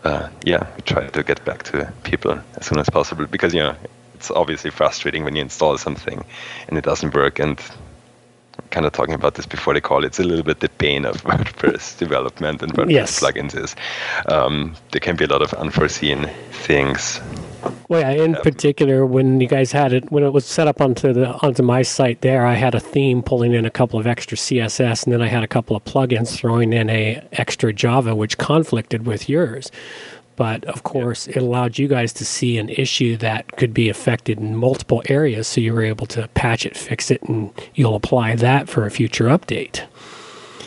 uh, 0.04 0.28
yeah, 0.44 0.66
we 0.76 0.82
try 0.82 1.06
to 1.06 1.22
get 1.22 1.44
back 1.44 1.62
to 1.64 1.92
people 2.02 2.40
as 2.56 2.66
soon 2.66 2.78
as 2.78 2.88
possible 2.88 3.26
because 3.26 3.52
you 3.52 3.60
know 3.60 3.76
it's 4.14 4.30
obviously 4.30 4.70
frustrating 4.70 5.24
when 5.24 5.36
you 5.36 5.42
install 5.42 5.76
something 5.78 6.24
and 6.68 6.78
it 6.78 6.84
doesn't 6.84 7.14
work 7.14 7.38
and 7.38 7.60
kind 8.70 8.86
of 8.86 8.92
talking 8.92 9.14
about 9.14 9.34
this 9.34 9.46
before 9.46 9.74
the 9.74 9.80
call. 9.80 10.04
It's 10.04 10.18
a 10.18 10.24
little 10.24 10.44
bit 10.44 10.60
the 10.60 10.68
pain 10.68 11.04
of 11.04 11.22
WordPress 11.24 11.98
development 11.98 12.62
and 12.62 12.72
WordPress 12.72 12.90
yes. 12.90 13.20
plugins 13.20 13.54
is 13.54 13.76
um, 14.26 14.74
there 14.92 15.00
can 15.00 15.16
be 15.16 15.24
a 15.24 15.28
lot 15.28 15.42
of 15.42 15.52
unforeseen 15.54 16.30
things. 16.50 17.20
Well, 17.88 18.00
yeah, 18.00 18.22
in 18.22 18.34
particular, 18.36 19.04
when 19.04 19.40
you 19.40 19.48
guys 19.48 19.72
had 19.72 19.92
it, 19.92 20.10
when 20.12 20.22
it 20.22 20.32
was 20.32 20.46
set 20.46 20.68
up 20.68 20.80
onto 20.80 21.12
the 21.12 21.28
onto 21.42 21.62
my 21.62 21.82
site 21.82 22.20
there, 22.20 22.46
I 22.46 22.54
had 22.54 22.74
a 22.74 22.80
theme 22.80 23.22
pulling 23.22 23.52
in 23.52 23.66
a 23.66 23.70
couple 23.70 23.98
of 23.98 24.06
extra 24.06 24.36
CSS, 24.36 25.04
and 25.04 25.12
then 25.12 25.20
I 25.20 25.26
had 25.26 25.42
a 25.42 25.48
couple 25.48 25.76
of 25.76 25.84
plugins 25.84 26.36
throwing 26.36 26.72
in 26.72 26.88
a 26.88 27.20
extra 27.32 27.72
Java, 27.72 28.14
which 28.14 28.38
conflicted 28.38 29.06
with 29.06 29.28
yours. 29.28 29.70
But 30.36 30.64
of 30.64 30.84
course, 30.84 31.26
it 31.26 31.36
allowed 31.36 31.78
you 31.78 31.86
guys 31.86 32.12
to 32.14 32.24
see 32.24 32.56
an 32.56 32.70
issue 32.70 33.16
that 33.18 33.56
could 33.56 33.74
be 33.74 33.88
affected 33.88 34.38
in 34.38 34.56
multiple 34.56 35.02
areas. 35.06 35.46
So 35.46 35.60
you 35.60 35.74
were 35.74 35.82
able 35.82 36.06
to 36.06 36.28
patch 36.28 36.64
it, 36.64 36.76
fix 36.76 37.10
it, 37.10 37.22
and 37.24 37.52
you'll 37.74 37.96
apply 37.96 38.36
that 38.36 38.68
for 38.68 38.86
a 38.86 38.90
future 38.90 39.26
update. 39.26 39.82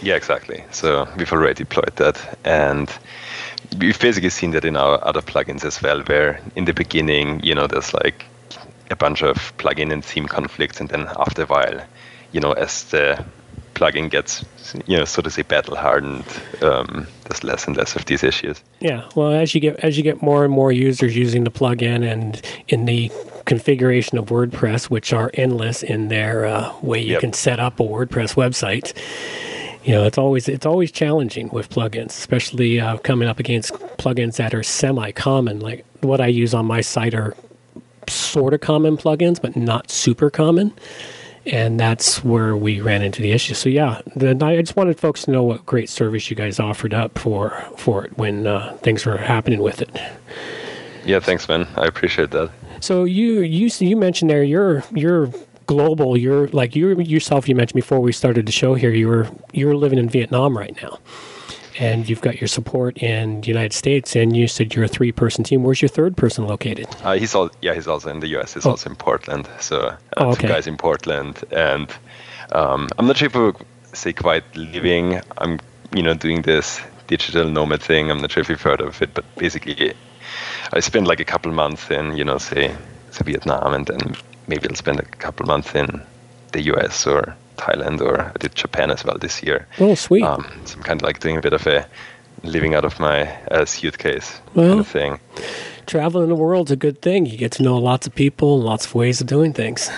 Yeah, 0.03 0.15
exactly. 0.15 0.63
So 0.71 1.07
we've 1.17 1.31
already 1.31 1.63
deployed 1.63 1.95
that. 1.95 2.37
And 2.43 2.91
we've 3.79 3.99
basically 3.99 4.29
seen 4.29 4.51
that 4.51 4.65
in 4.65 4.75
our 4.75 5.05
other 5.05 5.21
plugins 5.21 5.65
as 5.65 5.81
well, 5.81 6.01
where 6.03 6.39
in 6.55 6.65
the 6.65 6.73
beginning, 6.73 7.41
you 7.43 7.55
know, 7.55 7.67
there's 7.67 7.93
like 7.93 8.25
a 8.89 8.95
bunch 8.95 9.21
of 9.23 9.55
plugin 9.57 9.91
and 9.91 10.03
theme 10.03 10.27
conflicts. 10.27 10.79
And 10.79 10.89
then 10.89 11.07
after 11.17 11.43
a 11.43 11.45
while, 11.45 11.81
you 12.31 12.39
know, 12.39 12.53
as 12.53 12.85
the 12.85 13.23
plugin 13.75 14.09
gets, 14.09 14.45
you 14.85 14.97
know, 14.97 15.05
so 15.05 15.21
to 15.21 15.29
say, 15.29 15.41
battle 15.41 15.75
hardened, 15.75 16.25
um, 16.61 17.07
there's 17.25 17.43
less 17.43 17.67
and 17.67 17.75
less 17.75 17.95
of 17.95 18.05
these 18.05 18.23
issues. 18.23 18.61
Yeah, 18.79 19.07
well, 19.15 19.31
as 19.31 19.53
you 19.53 19.61
get 19.61 19.77
as 19.79 19.97
you 19.97 20.03
get 20.03 20.21
more 20.21 20.45
and 20.45 20.53
more 20.53 20.71
users 20.71 21.15
using 21.15 21.43
the 21.43 21.51
plugin, 21.51 22.09
and 22.09 22.41
in 22.67 22.85
the 22.85 23.11
configuration 23.45 24.17
of 24.17 24.27
WordPress, 24.27 24.89
which 24.89 25.11
are 25.13 25.31
endless 25.33 25.83
in 25.83 26.07
their 26.07 26.45
uh, 26.45 26.73
way 26.81 27.01
you 27.01 27.13
yep. 27.13 27.21
can 27.21 27.33
set 27.33 27.59
up 27.59 27.79
a 27.79 27.83
WordPress 27.83 28.35
website. 28.35 28.93
You 29.83 29.93
know, 29.93 30.05
it's 30.05 30.17
always 30.17 30.47
it's 30.47 30.65
always 30.65 30.91
challenging 30.91 31.49
with 31.49 31.69
plugins, 31.69 32.07
especially 32.07 32.79
uh, 32.79 32.97
coming 32.97 33.27
up 33.27 33.39
against 33.39 33.73
plugins 33.97 34.37
that 34.37 34.53
are 34.53 34.63
semi-common. 34.63 35.59
Like 35.59 35.85
what 36.01 36.21
I 36.21 36.27
use 36.27 36.53
on 36.53 36.65
my 36.65 36.81
site 36.81 37.13
are 37.13 37.35
sort 38.07 38.53
of 38.53 38.61
common 38.61 38.97
plugins, 38.97 39.41
but 39.41 39.55
not 39.55 39.91
super 39.91 40.29
common 40.29 40.73
and 41.45 41.79
that's 41.79 42.23
where 42.23 42.55
we 42.55 42.81
ran 42.81 43.01
into 43.01 43.21
the 43.21 43.31
issue. 43.31 43.53
So 43.53 43.69
yeah, 43.69 44.01
the, 44.15 44.37
I 44.43 44.61
just 44.61 44.75
wanted 44.75 44.99
folks 44.99 45.23
to 45.23 45.31
know 45.31 45.43
what 45.43 45.65
great 45.65 45.89
service 45.89 46.29
you 46.29 46.35
guys 46.35 46.59
offered 46.59 46.93
up 46.93 47.17
for 47.19 47.51
for 47.77 48.05
it 48.05 48.17
when 48.17 48.47
uh, 48.47 48.73
things 48.81 49.05
were 49.05 49.17
happening 49.17 49.61
with 49.61 49.81
it. 49.81 49.89
Yeah, 51.05 51.19
thanks, 51.19 51.49
man. 51.49 51.67
I 51.75 51.85
appreciate 51.85 52.31
that. 52.31 52.49
So 52.79 53.03
you 53.03 53.41
you 53.41 53.69
you 53.79 53.97
mentioned 53.97 54.29
there 54.29 54.43
you're 54.43 54.83
you're 54.93 55.31
global. 55.67 56.17
You're 56.17 56.47
like 56.49 56.75
you 56.75 56.99
yourself. 56.99 57.47
You 57.49 57.55
mentioned 57.55 57.75
before 57.75 57.99
we 57.99 58.11
started 58.11 58.45
the 58.45 58.51
show 58.51 58.73
here. 58.75 58.91
You 58.91 59.07
were 59.07 59.27
you're 59.53 59.75
living 59.75 59.99
in 59.99 60.09
Vietnam 60.09 60.57
right 60.57 60.75
now, 60.81 60.99
and 61.79 62.07
you've 62.09 62.21
got 62.21 62.39
your 62.41 62.47
support 62.47 62.97
in 62.97 63.41
the 63.41 63.47
United 63.47 63.73
States. 63.73 64.15
And 64.15 64.35
you 64.35 64.47
said 64.47 64.73
you're 64.75 64.85
a 64.85 64.87
three 64.87 65.11
person 65.11 65.43
team. 65.43 65.63
Where's 65.63 65.81
your 65.81 65.89
third 65.89 66.15
person 66.17 66.45
located? 66.47 66.87
Uh, 67.03 67.13
he's 67.13 67.35
all 67.35 67.49
yeah. 67.61 67.73
He's 67.73 67.87
also 67.87 68.09
in 68.09 68.19
the 68.19 68.27
U.S. 68.37 68.53
He's 68.53 68.65
Oh. 68.65 68.71
also 68.71 68.89
in 68.89 68.95
Portland. 68.95 69.47
So 69.59 69.79
uh, 69.79 69.97
Oh, 70.17 70.31
okay. 70.31 70.41
two 70.41 70.47
guys 70.53 70.67
in 70.67 70.77
Portland, 70.77 71.43
and 71.51 71.89
um, 72.51 72.89
I'm 72.97 73.07
not 73.07 73.17
sure 73.17 73.27
if 73.27 73.35
I 73.35 73.39
would 73.39 73.57
say 73.93 74.13
quite 74.13 74.43
living. 74.55 75.21
I'm 75.37 75.59
you 75.95 76.03
know 76.03 76.13
doing 76.13 76.41
this 76.43 76.81
digital 77.07 77.49
nomad 77.49 77.81
thing. 77.81 78.09
I'm 78.11 78.19
not 78.19 78.31
sure 78.31 78.41
if 78.41 78.49
you've 78.49 78.61
heard 78.61 78.81
of 78.81 79.01
it, 79.01 79.13
but 79.13 79.25
basically, 79.35 79.93
I 80.73 80.79
spend 80.79 81.07
like 81.07 81.19
a 81.19 81.25
couple 81.25 81.51
months 81.51 81.89
in 81.91 82.17
you 82.17 82.23
know 82.23 82.37
say, 82.37 82.75
say 83.11 83.23
Vietnam, 83.25 83.73
and 83.73 83.85
then 83.87 84.15
maybe 84.47 84.67
I'll 84.69 84.75
spend 84.75 84.99
a 84.99 85.03
couple 85.03 85.45
months 85.45 85.75
in 85.75 86.01
the 86.51 86.61
U.S. 86.63 87.07
or 87.07 87.35
Thailand 87.57 88.01
or 88.01 88.21
I 88.21 88.31
did 88.39 88.55
Japan 88.55 88.91
as 88.91 89.03
well 89.03 89.17
this 89.17 89.43
year. 89.43 89.67
Oh, 89.79 89.95
sweet. 89.95 90.23
Um, 90.23 90.45
so 90.65 90.77
I'm 90.77 90.83
kind 90.83 91.01
of 91.01 91.05
like 91.05 91.19
doing 91.19 91.37
a 91.37 91.41
bit 91.41 91.53
of 91.53 91.65
a 91.67 91.87
living 92.43 92.75
out 92.75 92.85
of 92.85 92.99
my 92.99 93.31
uh, 93.51 93.65
suitcase 93.65 94.41
Well, 94.53 94.67
kind 94.67 94.79
of 94.79 94.87
thing. 94.87 95.19
Traveling 95.85 96.29
the 96.29 96.35
world's 96.35 96.71
a 96.71 96.75
good 96.75 97.01
thing. 97.01 97.25
You 97.25 97.37
get 97.37 97.51
to 97.53 97.63
know 97.63 97.77
lots 97.77 98.07
of 98.07 98.15
people 98.15 98.55
and 98.55 98.63
lots 98.63 98.85
of 98.85 98.95
ways 98.95 99.21
of 99.21 99.27
doing 99.27 99.53
things. 99.53 99.89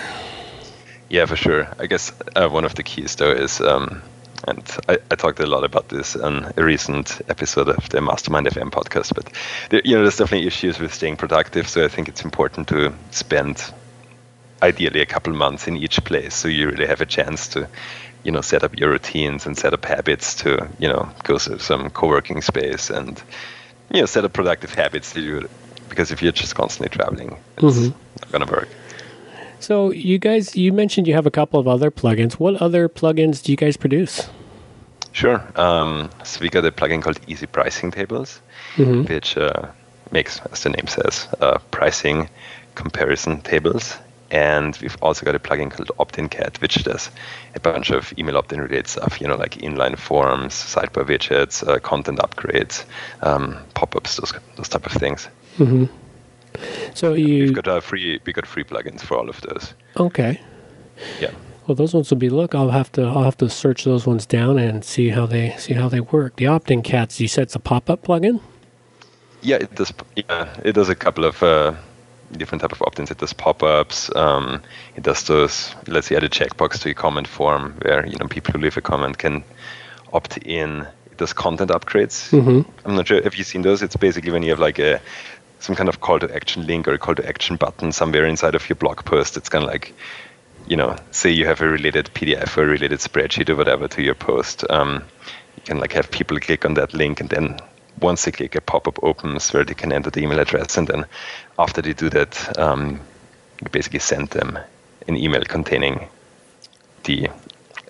Yeah, 1.10 1.25
for 1.25 1.36
sure. 1.36 1.68
I 1.80 1.86
guess 1.86 2.12
uh, 2.36 2.50
one 2.50 2.66
of 2.66 2.75
the 2.75 2.84
keys, 2.84 3.16
though, 3.16 3.32
is, 3.32 3.62
um, 3.62 4.02
and 4.48 4.78
I, 4.90 4.98
I 5.12 5.16
talked 5.16 5.40
a 5.40 5.46
lot 5.46 5.64
about 5.64 5.90
this 5.90 6.16
on 6.16 6.52
a 6.58 6.64
recent 6.64 7.22
episode 7.30 7.70
of 7.70 7.88
the 7.90 8.02
Mastermind 8.02 8.48
FM 8.48 8.72
podcast, 8.72 9.14
but 9.14 9.32
there, 9.70 9.82
you 9.86 9.96
know, 9.96 10.02
there's 10.02 10.18
definitely 10.18 10.48
issues 10.48 10.80
with 10.80 10.94
staying 10.94 11.18
productive. 11.18 11.68
So 11.68 11.86
I 11.86 11.88
think 11.88 12.08
it's 12.10 12.24
important 12.24 12.68
to 12.70 12.94
spend 13.12 13.72
ideally 14.62 15.01
a 15.01 15.05
couple 15.05 15.33
months 15.33 15.67
in 15.67 15.77
each 15.77 16.03
place, 16.03 16.33
so 16.35 16.47
you 16.47 16.69
really 16.69 16.88
have 16.88 17.01
a 17.01 17.05
chance 17.05 17.47
to, 17.50 17.67
you 18.24 18.31
know, 18.31 18.41
set 18.41 18.63
up 18.63 18.77
your 18.77 18.89
routines 18.89 19.45
and 19.45 19.57
set 19.57 19.74
up 19.74 19.85
habits 19.85 20.33
to, 20.35 20.67
you 20.79 20.88
know, 20.88 21.09
go 21.24 21.38
to 21.38 21.59
some 21.59 21.89
co-working 21.89 22.41
space 22.41 22.89
and, 22.89 23.21
you 23.93 24.00
know, 24.00 24.05
set 24.05 24.25
up 24.25 24.33
productive 24.33 24.74
habits 24.74 25.13
to 25.13 25.21
do. 25.21 25.38
it 25.39 25.51
Because 25.89 26.12
if 26.12 26.21
you're 26.21 26.31
just 26.31 26.55
constantly 26.55 26.89
traveling, 26.89 27.38
it's 27.57 27.63
Mhm. 27.77 27.93
not 28.21 28.31
gonna 28.31 28.51
work. 28.51 28.67
So 29.59 29.91
you 29.91 30.17
guys, 30.17 30.55
you 30.55 30.74
mentioned 30.74 31.07
you 31.07 31.13
have 31.13 31.25
a 31.27 31.31
couple 31.31 31.59
of 31.59 31.67
other 31.67 31.91
plugins. 31.91 32.33
What 32.33 32.55
other 32.62 32.89
plugins 32.89 33.43
do 33.43 33.51
you 33.51 33.57
guys 33.57 33.77
produce? 33.77 34.27
Sure. 35.12 35.41
Um, 35.55 36.09
so 36.24 36.39
we 36.41 36.50
got 36.50 36.65
a 36.65 36.71
plugin 36.71 37.01
called 37.01 37.19
Easy 37.27 37.45
Pricing 37.45 37.91
Tables, 37.91 38.41
Mhm. 38.77 39.07
which 39.07 39.38
uh, 39.38 39.67
makes, 40.12 40.41
as 40.51 40.63
the 40.63 40.69
name 40.69 40.88
says, 40.88 41.27
uh, 41.39 41.57
pricing 41.71 42.29
comparison 42.75 43.41
tables. 43.41 43.95
And 44.32 44.77
we've 44.82 44.98
also 45.01 45.25
got 45.25 45.36
a 45.36 45.39
plugin 45.39 45.70
called 45.70 45.91
Opt-in 46.00 46.29
Cat, 46.29 46.60
which 46.62 46.84
does 46.84 47.12
a 47.53 47.60
bunch 47.60 47.91
of 47.91 48.12
email 48.17 48.38
opt-in 48.38 48.60
related 48.60 48.88
stuff, 48.88 49.22
you 49.22 49.27
know, 49.27 49.36
like 49.36 49.51
inline 49.55 49.98
forms, 49.98 50.53
sidebar 50.53 51.05
widgets, 51.05 51.67
uh, 51.67 51.79
content 51.79 52.20
upgrades, 52.20 52.86
um, 53.22 53.58
pop-ups, 53.75 54.17
those, 54.17 54.34
those 54.55 54.67
type 54.67 54.86
of 54.86 54.94
things. 54.94 55.27
Mm-hmm. 55.58 55.86
So 56.94 57.13
you 57.13 57.44
We've 57.44 57.53
got 57.53 57.67
uh, 57.67 57.79
free, 57.82 58.20
we 58.25 58.34
got 58.34 58.48
free 58.48 58.63
plugins 58.63 59.01
for 59.01 59.17
all 59.17 59.29
of 59.29 59.39
those. 59.41 59.74
okay? 59.98 60.41
Yeah. 61.20 61.32
Well, 61.67 61.75
those 61.75 61.94
ones 61.94 62.10
will 62.10 62.17
be. 62.17 62.29
Look, 62.29 62.53
I'll 62.53 62.70
have 62.70 62.91
to. 62.91 63.01
I'll 63.03 63.24
have 63.24 63.38
to 63.38 63.50
search 63.50 63.86
those 63.86 64.05
ones 64.05 64.27
down 64.27 64.60
and 64.60 64.86
see 64.86 65.10
how 65.10 65.25
they 65.25 65.55
see 65.58 65.74
how 65.74 65.89
they 65.89 66.00
work. 66.00 66.36
The 66.36 66.46
opt-in 66.46 66.84
cats. 66.84 67.20
You 67.20 67.27
said 67.27 67.44
it's 67.44 67.55
a 67.55 67.60
pop-up 67.60 68.03
plugin. 68.03 68.39
Yeah, 69.41 69.58
it 69.58 69.74
does. 69.74 69.91
Yeah, 70.15 70.53
it 70.63 70.74
does 70.74 70.89
a 70.89 70.96
couple 70.96 71.25
of 71.25 71.41
uh, 71.41 71.74
different 72.32 72.62
type 72.62 72.72
of 72.72 72.82
opt-ins. 72.82 73.12
It 73.12 73.17
does 73.17 73.34
pop-ups. 73.34 74.13
Um, 74.15 74.62
it 74.96 75.03
does 75.03 75.24
those. 75.24 75.74
Let's 75.88 76.08
say 76.08 76.15
add 76.15 76.24
a 76.24 76.29
checkbox 76.29 76.79
to 76.82 76.89
your 76.89 76.96
comment 76.96 77.27
form 77.27 77.75
where 77.82 78.05
you 78.05 78.17
know 78.17 78.27
people 78.27 78.53
who 78.53 78.60
leave 78.60 78.77
a 78.77 78.82
comment 78.82 79.17
can 79.17 79.44
opt 80.13 80.38
in. 80.38 80.88
It 81.12 81.17
does 81.17 81.34
content 81.34 81.72
upgrades. 81.72 82.29
Mhm. 82.32 82.65
I'm 82.84 82.96
not 82.96 83.08
sure. 83.08 83.22
Have 83.22 83.36
you've 83.36 83.48
seen 83.48 83.62
those? 83.62 83.82
It's 83.82 83.96
basically 83.96 84.32
when 84.32 84.44
you 84.44 84.50
have 84.50 84.60
like 84.60 84.79
a 84.79 85.00
some 85.60 85.75
kind 85.75 85.89
of 85.89 86.01
call 86.01 86.20
to 86.20 86.36
action 86.36 86.67
link 86.67 86.88
or 86.88 86.94
a 86.94 86.98
call 86.98 87.15
to 87.15 87.27
action 87.27 87.55
button 87.55 87.91
somewhere 87.91 88.25
inside 88.25 88.55
of 88.55 88.67
your 88.70 88.75
blog 88.75 89.03
post. 89.05 89.38
It's 89.38 89.50
kind 89.50 89.63
of 89.63 89.70
like 89.70 89.94
you 90.67 90.75
know, 90.75 90.96
say 91.12 91.29
you 91.29 91.46
have 91.46 91.62
a 91.62 91.67
related 91.67 92.10
PDF 92.13 92.58
or 92.58 92.63
a 92.63 92.67
related 92.67 93.00
spreadsheet 93.00 93.50
or 93.50 93.55
whatever 93.55 93.88
to 93.88 94.01
your 94.01 94.15
post, 94.15 94.65
um, 94.70 95.03
you 95.55 95.62
can 95.63 95.77
like 95.77 95.94
have 95.94 96.10
people 96.10 96.39
click 96.39 96.65
on 96.65 96.74
that 96.74 96.94
link 96.94 97.20
and 97.22 97.29
then 97.29 97.60
once 98.02 98.25
they 98.25 98.32
click, 98.32 98.56
a 98.56 98.62
pop-up 98.62 99.00
opens 99.04 99.52
where 99.54 99.64
they 99.64 99.74
can 99.74 99.92
enter 99.94 100.10
the 100.10 100.22
email 100.22 100.40
address 100.40 100.78
and 100.78 100.88
then 100.88 101.06
after 101.58 101.82
they 101.82 101.94
do 101.94 102.10
that, 102.10 102.58
um, 102.60 103.00
you 103.62 103.70
basically 103.72 104.00
send 104.00 104.30
them 104.30 104.60
an 105.08 105.16
email 105.16 105.42
containing 105.44 106.08
the 107.04 107.30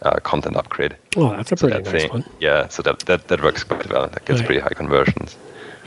uh, 0.01 0.19
content 0.19 0.55
upgrade. 0.57 0.95
Oh, 1.15 1.29
that's 1.35 1.51
a 1.51 1.57
So 1.57 1.67
pretty 1.67 1.83
that 1.83 1.91
nice 1.93 2.01
thing- 2.03 2.11
one. 2.11 2.25
Yeah, 2.39 2.67
so 2.67 2.81
that, 2.83 2.99
that, 3.01 3.27
that 3.29 3.41
works 3.41 3.63
quite 3.63 3.89
well. 3.89 4.07
That 4.07 4.25
gets 4.25 4.39
Right. 4.41 4.45
pretty 4.45 4.61
high 4.61 4.73
conversions. 4.75 5.35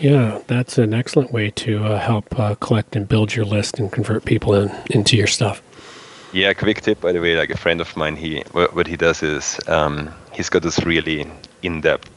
Yeah, 0.01 0.41
that's 0.47 0.79
an 0.79 0.95
excellent 0.95 1.33
way 1.33 1.51
to 1.51 1.85
uh, 1.85 1.99
help 1.99 2.39
uh, 2.39 2.55
collect 2.57 2.95
and 2.97 3.09
build 3.09 3.35
your 3.35 3.45
list 3.45 3.79
and 3.81 3.91
convert 3.93 4.25
people 4.25 4.55
in, 4.55 4.71
into 4.91 5.17
your 5.17 5.27
stuff. 5.27 5.61
Yeah, 6.33 6.53
quick 6.53 6.83
tip 6.83 7.01
by 7.01 7.13
the 7.13 7.21
way. 7.21 7.37
Like 7.37 7.51
a 7.51 7.57
friend 7.57 7.81
of 7.81 7.97
mine, 7.97 8.15
he 8.17 8.43
what, 8.53 8.75
what 8.77 8.87
he 8.87 8.97
does 8.97 9.23
is 9.23 9.59
um, 9.67 10.11
he's 10.33 10.49
got 10.51 10.63
this 10.63 10.79
really 10.85 11.27
in-depth 11.63 12.09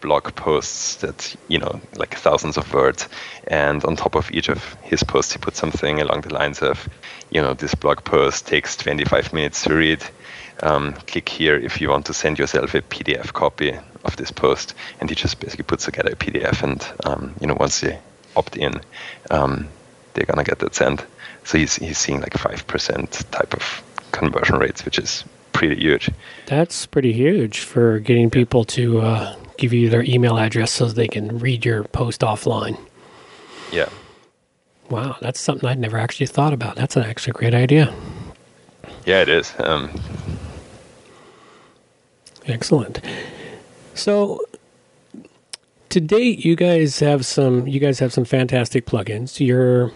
blog 0.00 0.34
posts 0.34 0.96
that 0.96 1.34
you 1.48 1.58
know 1.58 1.80
like 1.96 2.14
thousands 2.14 2.56
of 2.56 2.72
words, 2.72 3.08
and 3.46 3.84
on 3.84 3.96
top 3.96 4.14
of 4.14 4.30
each 4.30 4.48
of 4.48 4.74
his 4.82 5.02
posts, 5.02 5.32
he 5.32 5.38
puts 5.38 5.58
something 5.58 6.00
along 6.00 6.22
the 6.22 6.34
lines 6.34 6.62
of, 6.62 6.88
you 7.30 7.40
know, 7.40 7.54
this 7.54 7.74
blog 7.74 8.04
post 8.04 8.46
takes 8.46 8.76
25 8.76 9.32
minutes 9.32 9.64
to 9.64 9.74
read. 9.74 10.02
Um, 10.60 10.94
click 11.06 11.28
here 11.28 11.54
if 11.54 11.80
you 11.80 11.88
want 11.88 12.06
to 12.06 12.14
send 12.14 12.36
yourself 12.36 12.74
a 12.74 12.82
PDF 12.82 13.32
copy 13.32 13.78
of 14.04 14.16
this 14.16 14.32
post, 14.32 14.74
and 15.00 15.08
he 15.08 15.14
just 15.14 15.38
basically 15.38 15.62
puts 15.64 15.84
together 15.84 16.10
a 16.10 16.16
PDF, 16.16 16.62
and 16.62 16.86
um, 17.04 17.34
you 17.40 17.46
know 17.46 17.56
once 17.58 17.80
they 17.80 17.98
opt 18.36 18.56
in, 18.56 18.80
um, 19.30 19.68
they're 20.14 20.26
gonna 20.26 20.44
get 20.44 20.58
that 20.58 20.74
sent. 20.74 21.04
So 21.44 21.58
he's 21.58 21.76
he's 21.76 21.98
seeing 21.98 22.20
like 22.20 22.36
five 22.36 22.66
percent 22.66 23.24
type 23.30 23.54
of 23.54 23.84
conversion 24.10 24.58
rates, 24.58 24.84
which 24.84 24.98
is 24.98 25.24
pretty 25.52 25.80
huge. 25.80 26.10
That's 26.46 26.86
pretty 26.86 27.12
huge 27.12 27.60
for 27.60 27.98
getting 28.00 28.30
people 28.30 28.64
to 28.64 29.00
uh, 29.00 29.36
give 29.58 29.74
you 29.74 29.90
their 29.90 30.02
email 30.04 30.38
address 30.38 30.72
so 30.72 30.86
they 30.86 31.08
can 31.08 31.38
read 31.38 31.64
your 31.64 31.84
post 31.84 32.22
offline. 32.22 32.80
Yeah. 33.70 33.88
Wow, 34.88 35.16
that's 35.20 35.38
something 35.38 35.68
I'd 35.68 35.78
never 35.78 35.98
actually 35.98 36.26
thought 36.26 36.54
about. 36.54 36.76
That's 36.76 36.96
an 36.96 37.02
actually 37.02 37.34
great 37.34 37.54
idea. 37.54 37.94
Yeah, 39.04 39.20
it 39.20 39.28
is. 39.28 39.52
Um, 39.58 39.90
Excellent. 42.46 43.00
So 43.92 44.40
to 45.90 46.00
date, 46.00 46.44
you 46.44 46.56
guys 46.56 46.98
have 47.00 47.26
some. 47.26 47.66
You 47.66 47.80
guys 47.80 47.98
have 47.98 48.12
some 48.12 48.24
fantastic 48.24 48.86
plugins. 48.86 49.44
You're. 49.44 49.92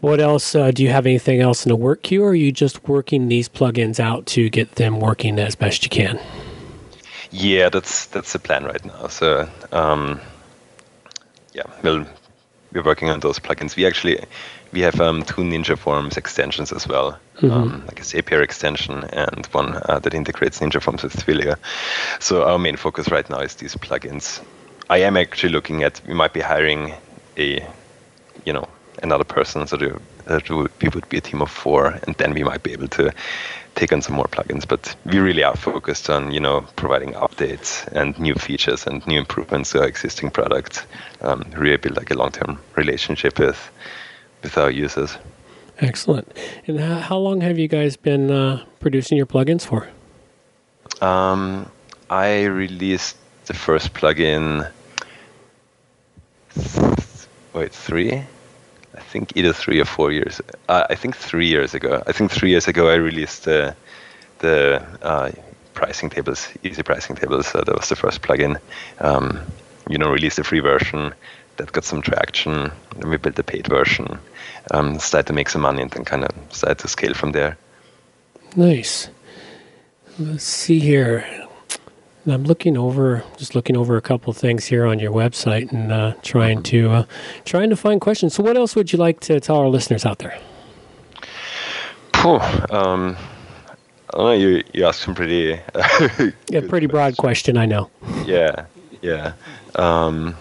What 0.00 0.20
else? 0.20 0.54
Uh, 0.54 0.70
do 0.70 0.82
you 0.84 0.90
have 0.90 1.06
anything 1.06 1.40
else 1.40 1.64
in 1.64 1.70
the 1.70 1.76
work 1.76 2.02
queue, 2.02 2.22
or 2.22 2.30
are 2.30 2.34
you 2.34 2.52
just 2.52 2.86
working 2.86 3.28
these 3.28 3.48
plugins 3.48 3.98
out 3.98 4.26
to 4.26 4.48
get 4.50 4.76
them 4.76 5.00
working 5.00 5.38
as 5.38 5.56
best 5.56 5.82
you 5.82 5.90
can? 5.90 6.20
Yeah, 7.30 7.68
that's 7.68 8.06
that's 8.06 8.32
the 8.32 8.38
plan 8.38 8.64
right 8.64 8.84
now. 8.84 9.08
So 9.08 9.48
um, 9.72 10.20
yeah, 11.52 11.64
we'll 11.82 12.06
we're 12.72 12.82
working 12.82 13.10
on 13.10 13.20
those 13.20 13.38
plugins. 13.38 13.76
We 13.76 13.86
actually 13.86 14.24
we 14.72 14.80
have 14.80 15.00
um, 15.00 15.22
two 15.22 15.42
Ninja 15.42 15.78
Forms 15.78 16.16
extensions 16.16 16.72
as 16.72 16.86
well, 16.86 17.18
um, 17.42 17.84
like 17.86 18.00
a 18.00 18.02
Zapier 18.02 18.42
extension 18.42 19.04
and 19.04 19.46
one 19.46 19.80
uh, 19.88 19.98
that 20.00 20.14
integrates 20.14 20.60
Ninja 20.60 20.82
Forms 20.82 21.02
with 21.02 21.14
Twilio. 21.14 21.56
So 22.20 22.44
our 22.44 22.58
main 22.58 22.76
focus 22.76 23.10
right 23.10 23.28
now 23.28 23.40
is 23.40 23.54
these 23.54 23.74
plugins. 23.74 24.42
I 24.88 24.98
am 24.98 25.16
actually 25.16 25.52
looking 25.52 25.82
at 25.82 26.00
we 26.06 26.14
might 26.14 26.32
be 26.32 26.40
hiring 26.40 26.94
a 27.36 27.66
you 28.44 28.52
know 28.52 28.68
another 29.02 29.24
person 29.24 29.66
so 29.66 29.76
that 29.76 30.48
we 30.48 30.88
would 30.88 31.08
be 31.08 31.18
a 31.18 31.20
team 31.20 31.42
of 31.42 31.50
four 31.50 31.98
and 32.06 32.14
then 32.16 32.34
we 32.34 32.42
might 32.42 32.62
be 32.62 32.72
able 32.72 32.88
to 32.88 33.12
take 33.76 33.92
on 33.92 34.02
some 34.02 34.16
more 34.16 34.26
plugins 34.26 34.66
but 34.66 34.96
we 35.04 35.18
really 35.18 35.44
are 35.44 35.54
focused 35.56 36.10
on 36.10 36.32
you 36.32 36.40
know 36.40 36.62
providing 36.76 37.12
updates 37.12 37.86
and 37.92 38.18
new 38.18 38.34
features 38.34 38.86
and 38.86 39.06
new 39.06 39.18
improvements 39.18 39.70
to 39.70 39.80
our 39.80 39.86
existing 39.86 40.30
product 40.30 40.86
um, 41.20 41.44
really 41.56 41.76
build 41.76 41.96
like 41.96 42.10
a 42.10 42.14
long-term 42.14 42.58
relationship 42.74 43.38
with 43.38 43.70
with 44.42 44.58
our 44.58 44.70
users 44.70 45.16
Excellent. 45.78 46.32
And 46.66 46.80
how, 46.80 47.00
how 47.00 47.18
long 47.18 47.42
have 47.42 47.58
you 47.58 47.68
guys 47.68 47.98
been 47.98 48.30
uh, 48.30 48.64
producing 48.80 49.18
your 49.18 49.26
plugins 49.26 49.66
for? 49.66 49.88
um, 51.02 51.70
i 52.08 52.44
released 52.44 53.16
the 53.44 53.54
first 53.54 53.92
plugin 53.92 54.70
wait 57.52 57.72
three 57.72 58.22
I 58.96 59.00
think 59.00 59.36
either 59.36 59.52
three 59.52 59.80
or 59.80 59.84
four 59.84 60.12
years. 60.12 60.40
Uh, 60.68 60.86
I 60.90 60.94
think 60.94 61.16
three 61.16 61.46
years 61.46 61.74
ago. 61.74 62.02
I 62.06 62.12
think 62.12 62.30
three 62.30 62.50
years 62.50 62.68
ago 62.68 62.88
I 62.88 62.94
released 62.94 63.44
the 63.44 63.74
the 64.38 64.82
uh, 65.02 65.30
pricing 65.74 66.10
tables, 66.10 66.48
easy 66.62 66.82
pricing 66.82 67.16
tables. 67.16 67.52
That 67.52 67.68
was 67.68 67.88
the 67.88 67.96
first 67.96 68.22
plugin. 68.22 68.58
Um, 69.00 69.40
you 69.88 69.98
know, 69.98 70.10
released 70.10 70.38
a 70.38 70.44
free 70.44 70.60
version, 70.60 71.14
that 71.56 71.72
got 71.72 71.84
some 71.84 72.02
traction. 72.02 72.70
Then 72.96 73.10
we 73.10 73.16
built 73.16 73.36
the 73.36 73.44
paid 73.44 73.66
version, 73.66 74.18
um, 74.72 74.98
started 74.98 75.26
to 75.28 75.32
make 75.32 75.48
some 75.48 75.62
money, 75.62 75.82
and 75.82 75.90
then 75.90 76.04
kind 76.04 76.24
of 76.24 76.30
started 76.50 76.78
to 76.78 76.88
scale 76.88 77.14
from 77.14 77.32
there. 77.32 77.56
Nice. 78.56 79.08
Let's 80.18 80.44
see 80.44 80.78
here. 80.78 81.45
I'm 82.32 82.44
looking 82.44 82.76
over, 82.76 83.22
just 83.36 83.54
looking 83.54 83.76
over 83.76 83.96
a 83.96 84.02
couple 84.02 84.30
of 84.30 84.36
things 84.36 84.66
here 84.66 84.86
on 84.86 84.98
your 84.98 85.12
website 85.12 85.72
and 85.72 85.92
uh, 85.92 86.14
trying 86.22 86.62
to 86.64 86.90
uh, 86.90 87.04
trying 87.44 87.70
to 87.70 87.76
find 87.76 88.00
questions. 88.00 88.34
So, 88.34 88.42
what 88.42 88.56
else 88.56 88.74
would 88.74 88.92
you 88.92 88.98
like 88.98 89.20
to 89.20 89.40
tell 89.40 89.56
our 89.56 89.68
listeners 89.68 90.04
out 90.04 90.18
there? 90.18 90.38
um, 92.70 93.16
I 94.14 94.18
know. 94.18 94.32
You 94.32 94.62
you 94.72 94.84
asked 94.86 95.00
some 95.00 95.14
pretty 95.14 95.60
yeah, 96.48 96.60
pretty 96.68 96.86
broad 96.86 97.16
question. 97.16 97.56
I 97.56 97.66
know. 97.66 97.90
Yeah, 98.24 98.66
yeah. 99.02 99.32
Um, 99.76 100.36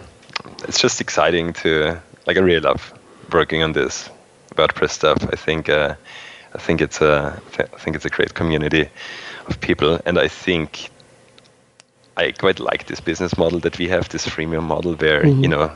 it's 0.67 0.79
just 0.79 1.01
exciting 1.01 1.53
to 1.53 1.99
like. 2.25 2.37
I 2.37 2.39
really 2.39 2.61
love 2.61 2.93
working 3.31 3.63
on 3.63 3.73
this 3.73 4.09
WordPress 4.55 4.91
stuff. 4.91 5.17
I 5.31 5.35
think 5.35 5.69
uh, 5.69 5.95
I 6.53 6.57
think 6.57 6.81
it's 6.81 7.01
a 7.01 7.39
I 7.59 7.77
think 7.79 7.95
it's 7.95 8.05
a 8.05 8.09
great 8.09 8.33
community 8.33 8.89
of 9.47 9.59
people, 9.59 9.99
and 10.05 10.17
I 10.17 10.27
think 10.27 10.89
I 12.17 12.31
quite 12.31 12.59
like 12.59 12.87
this 12.87 12.99
business 12.99 13.37
model 13.37 13.59
that 13.59 13.77
we 13.77 13.87
have, 13.89 14.09
this 14.09 14.25
freemium 14.25 14.63
model, 14.63 14.95
where 14.95 15.23
mm-hmm. 15.23 15.43
you 15.43 15.49
know, 15.49 15.71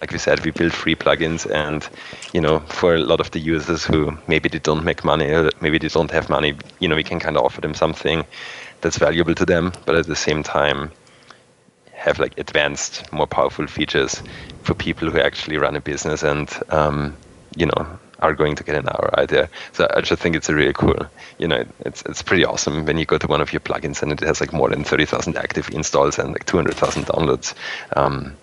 like 0.00 0.12
we 0.12 0.18
said, 0.18 0.44
we 0.44 0.50
build 0.50 0.72
free 0.72 0.96
plugins, 0.96 1.50
and 1.50 1.88
you 2.32 2.40
know, 2.40 2.60
for 2.60 2.94
a 2.94 2.98
lot 2.98 3.20
of 3.20 3.30
the 3.30 3.38
users 3.38 3.84
who 3.84 4.16
maybe 4.26 4.48
they 4.48 4.58
don't 4.58 4.84
make 4.84 5.04
money, 5.04 5.30
or 5.30 5.50
maybe 5.60 5.78
they 5.78 5.88
don't 5.88 6.10
have 6.10 6.28
money, 6.28 6.54
you 6.80 6.88
know, 6.88 6.96
we 6.96 7.04
can 7.04 7.20
kind 7.20 7.36
of 7.36 7.44
offer 7.44 7.60
them 7.60 7.74
something 7.74 8.24
that's 8.80 8.98
valuable 8.98 9.34
to 9.34 9.46
them, 9.46 9.72
but 9.84 9.94
at 9.94 10.06
the 10.06 10.16
same 10.16 10.42
time 10.42 10.90
have 12.06 12.18
like 12.20 12.38
advanced, 12.38 13.10
more 13.12 13.26
powerful 13.26 13.66
features 13.66 14.22
for 14.62 14.74
people 14.74 15.10
who 15.10 15.18
actually 15.18 15.56
run 15.58 15.74
a 15.74 15.80
business 15.80 16.22
and 16.22 16.48
um, 16.70 17.16
you 17.56 17.66
know 17.66 17.98
are 18.20 18.34
going 18.34 18.56
to 18.56 18.64
get 18.64 18.76
an 18.76 18.88
hour 18.88 19.26
there. 19.26 19.48
So 19.72 19.86
I 19.94 20.00
just 20.00 20.22
think 20.22 20.36
it's 20.36 20.48
a 20.48 20.54
really 20.54 20.72
cool, 20.72 21.06
you 21.38 21.48
know, 21.48 21.64
it's 21.80 22.02
it's 22.02 22.22
pretty 22.22 22.44
awesome 22.44 22.84
when 22.84 22.98
you 22.98 23.04
go 23.04 23.18
to 23.18 23.26
one 23.26 23.40
of 23.40 23.52
your 23.52 23.60
plugins 23.60 24.02
and 24.02 24.12
it 24.12 24.20
has 24.20 24.40
like 24.40 24.52
more 24.52 24.70
than 24.70 24.84
30,000 24.84 25.36
active 25.36 25.68
installs 25.70 26.18
and 26.18 26.32
like 26.32 26.46
200,000 26.46 27.06
downloads. 27.06 27.54
Um, 27.94 28.36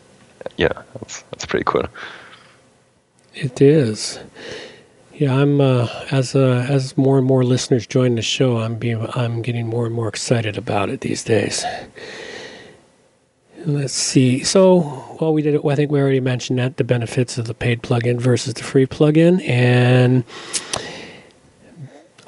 yeah, 0.58 0.74
that's, 1.00 1.22
that's 1.32 1.46
pretty 1.46 1.66
cool. 1.66 1.86
It 3.34 3.62
is. 3.62 4.20
Yeah, 5.14 5.36
I'm 5.36 5.62
uh, 5.62 5.88
as 6.12 6.36
uh, 6.36 6.66
as 6.68 6.98
more 6.98 7.18
and 7.20 7.28
more 7.28 7.44
listeners 7.44 7.86
join 7.86 8.16
the 8.16 8.22
show, 8.22 8.58
I'm 8.58 8.76
being 8.76 9.06
I'm 9.16 9.42
getting 9.42 9.68
more 9.68 9.86
and 9.86 9.94
more 9.94 10.08
excited 10.08 10.58
about 10.58 10.90
it 10.90 11.02
these 11.02 11.24
days. 11.24 11.64
Let's 13.66 13.94
see. 13.94 14.44
So, 14.44 15.18
well, 15.22 15.34
we 15.34 15.42
did. 15.42 15.56
it. 15.56 15.62
I 15.66 15.76
think 15.76 15.92
we 15.92 16.00
already 16.00 16.20
mentioned 16.20 16.60
that 16.60 16.78
the 16.78 16.84
benefits 16.84 17.38
of 17.38 17.46
the 17.46 17.54
paid 17.54 17.82
plugin 17.82 18.20
versus 18.20 18.56
the 18.56 18.64
free 18.64 18.86
plugin, 18.86 19.48
and 19.48 20.26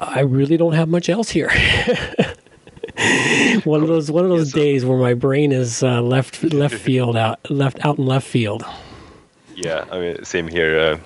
I 0.00 0.20
really 0.20 0.56
don't 0.56 0.72
have 0.72 0.88
much 0.88 1.10
else 1.10 1.28
here. 1.28 1.50
one 3.64 3.82
of 3.82 3.88
those 3.88 4.10
one 4.10 4.24
of 4.24 4.30
those 4.30 4.52
days 4.52 4.86
where 4.86 4.98
my 4.98 5.12
brain 5.12 5.52
is 5.52 5.82
uh, 5.82 6.00
left 6.00 6.42
left 6.42 6.74
field 6.74 7.16
out 7.16 7.50
left 7.50 7.84
out 7.84 7.98
in 7.98 8.06
left 8.06 8.26
field. 8.26 8.64
Yeah, 9.54 9.84
I 9.90 9.98
mean, 9.98 10.24
same 10.24 10.48
here. 10.48 10.78
Uh, 10.78 10.98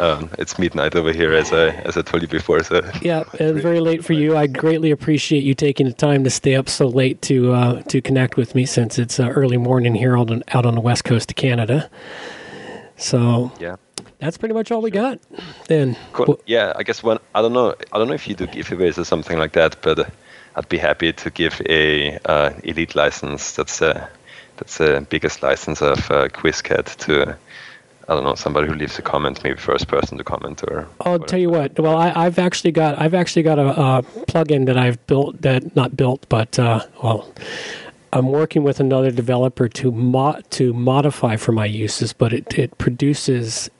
um, 0.00 0.30
it's 0.38 0.58
midnight 0.58 0.94
over 0.94 1.12
here, 1.12 1.32
as 1.32 1.52
I 1.52 1.68
as 1.68 1.96
I 1.96 2.02
told 2.02 2.22
you 2.22 2.28
before. 2.28 2.62
So 2.62 2.80
yeah, 3.02 3.24
it's 3.34 3.60
very 3.60 3.80
late 3.80 4.04
for 4.04 4.12
you. 4.12 4.36
I 4.36 4.46
greatly 4.46 4.90
appreciate 4.90 5.42
you 5.42 5.54
taking 5.54 5.86
the 5.86 5.92
time 5.92 6.24
to 6.24 6.30
stay 6.30 6.54
up 6.54 6.68
so 6.68 6.86
late 6.86 7.22
to 7.22 7.52
uh, 7.52 7.82
to 7.82 8.00
connect 8.00 8.36
with 8.36 8.54
me, 8.54 8.66
since 8.66 8.98
it's 8.98 9.18
uh, 9.20 9.28
early 9.28 9.56
morning 9.56 9.94
here 9.94 10.16
on, 10.16 10.42
out 10.52 10.66
on 10.66 10.74
the 10.74 10.80
west 10.80 11.04
coast 11.04 11.30
of 11.30 11.36
Canada. 11.36 11.90
So 12.96 13.52
yeah, 13.60 13.76
that's 14.18 14.38
pretty 14.38 14.54
much 14.54 14.70
all 14.70 14.82
we 14.82 14.90
got. 14.90 15.20
Then 15.68 15.96
cool. 16.12 16.40
yeah, 16.46 16.72
I 16.76 16.82
guess 16.82 17.02
one. 17.02 17.18
I 17.34 17.42
don't 17.42 17.52
know. 17.52 17.74
I 17.92 17.98
don't 17.98 18.08
know 18.08 18.14
if 18.14 18.28
you 18.28 18.34
do 18.34 18.46
giveaways 18.46 18.98
or 18.98 19.04
something 19.04 19.38
like 19.38 19.52
that, 19.52 19.80
but 19.82 19.98
uh, 19.98 20.04
I'd 20.56 20.68
be 20.68 20.78
happy 20.78 21.12
to 21.12 21.30
give 21.30 21.60
a 21.68 22.18
uh, 22.24 22.52
elite 22.64 22.94
license. 22.94 23.52
That's 23.52 23.82
uh, 23.82 24.08
that's 24.56 24.78
the 24.78 25.06
biggest 25.08 25.42
license 25.42 25.82
of 25.82 26.10
uh, 26.10 26.28
QuizCat 26.28 26.96
to 27.06 27.36
I 28.08 28.14
don't 28.14 28.24
know 28.24 28.34
somebody 28.36 28.68
who 28.68 28.74
leaves 28.74 28.98
a 28.98 29.02
comment, 29.02 29.42
maybe 29.42 29.56
first 29.56 29.88
person 29.88 30.16
to 30.18 30.24
comment 30.24 30.62
or. 30.62 30.88
I'll 31.00 31.12
whatever. 31.12 31.26
tell 31.26 31.38
you 31.40 31.50
what. 31.50 31.78
Well, 31.78 31.96
I, 31.96 32.24
have 32.24 32.38
actually 32.38 32.72
got 32.72 33.00
I've 33.00 33.14
actually 33.14 33.42
got 33.42 33.58
a, 33.58 33.68
a, 33.68 34.02
plugin 34.28 34.66
that 34.66 34.78
I've 34.78 35.04
built 35.06 35.42
that 35.42 35.74
not 35.74 35.96
built, 35.96 36.24
but 36.28 36.58
uh, 36.58 36.86
well, 37.02 37.32
I'm 38.12 38.28
working 38.28 38.62
with 38.62 38.78
another 38.78 39.10
developer 39.10 39.68
to 39.68 39.90
mo- 39.90 40.40
to 40.50 40.72
modify 40.72 41.36
for 41.36 41.52
my 41.52 41.66
uses, 41.66 42.12
but 42.12 42.32
it 42.32 42.56
it 42.56 42.78
produces 42.78 43.70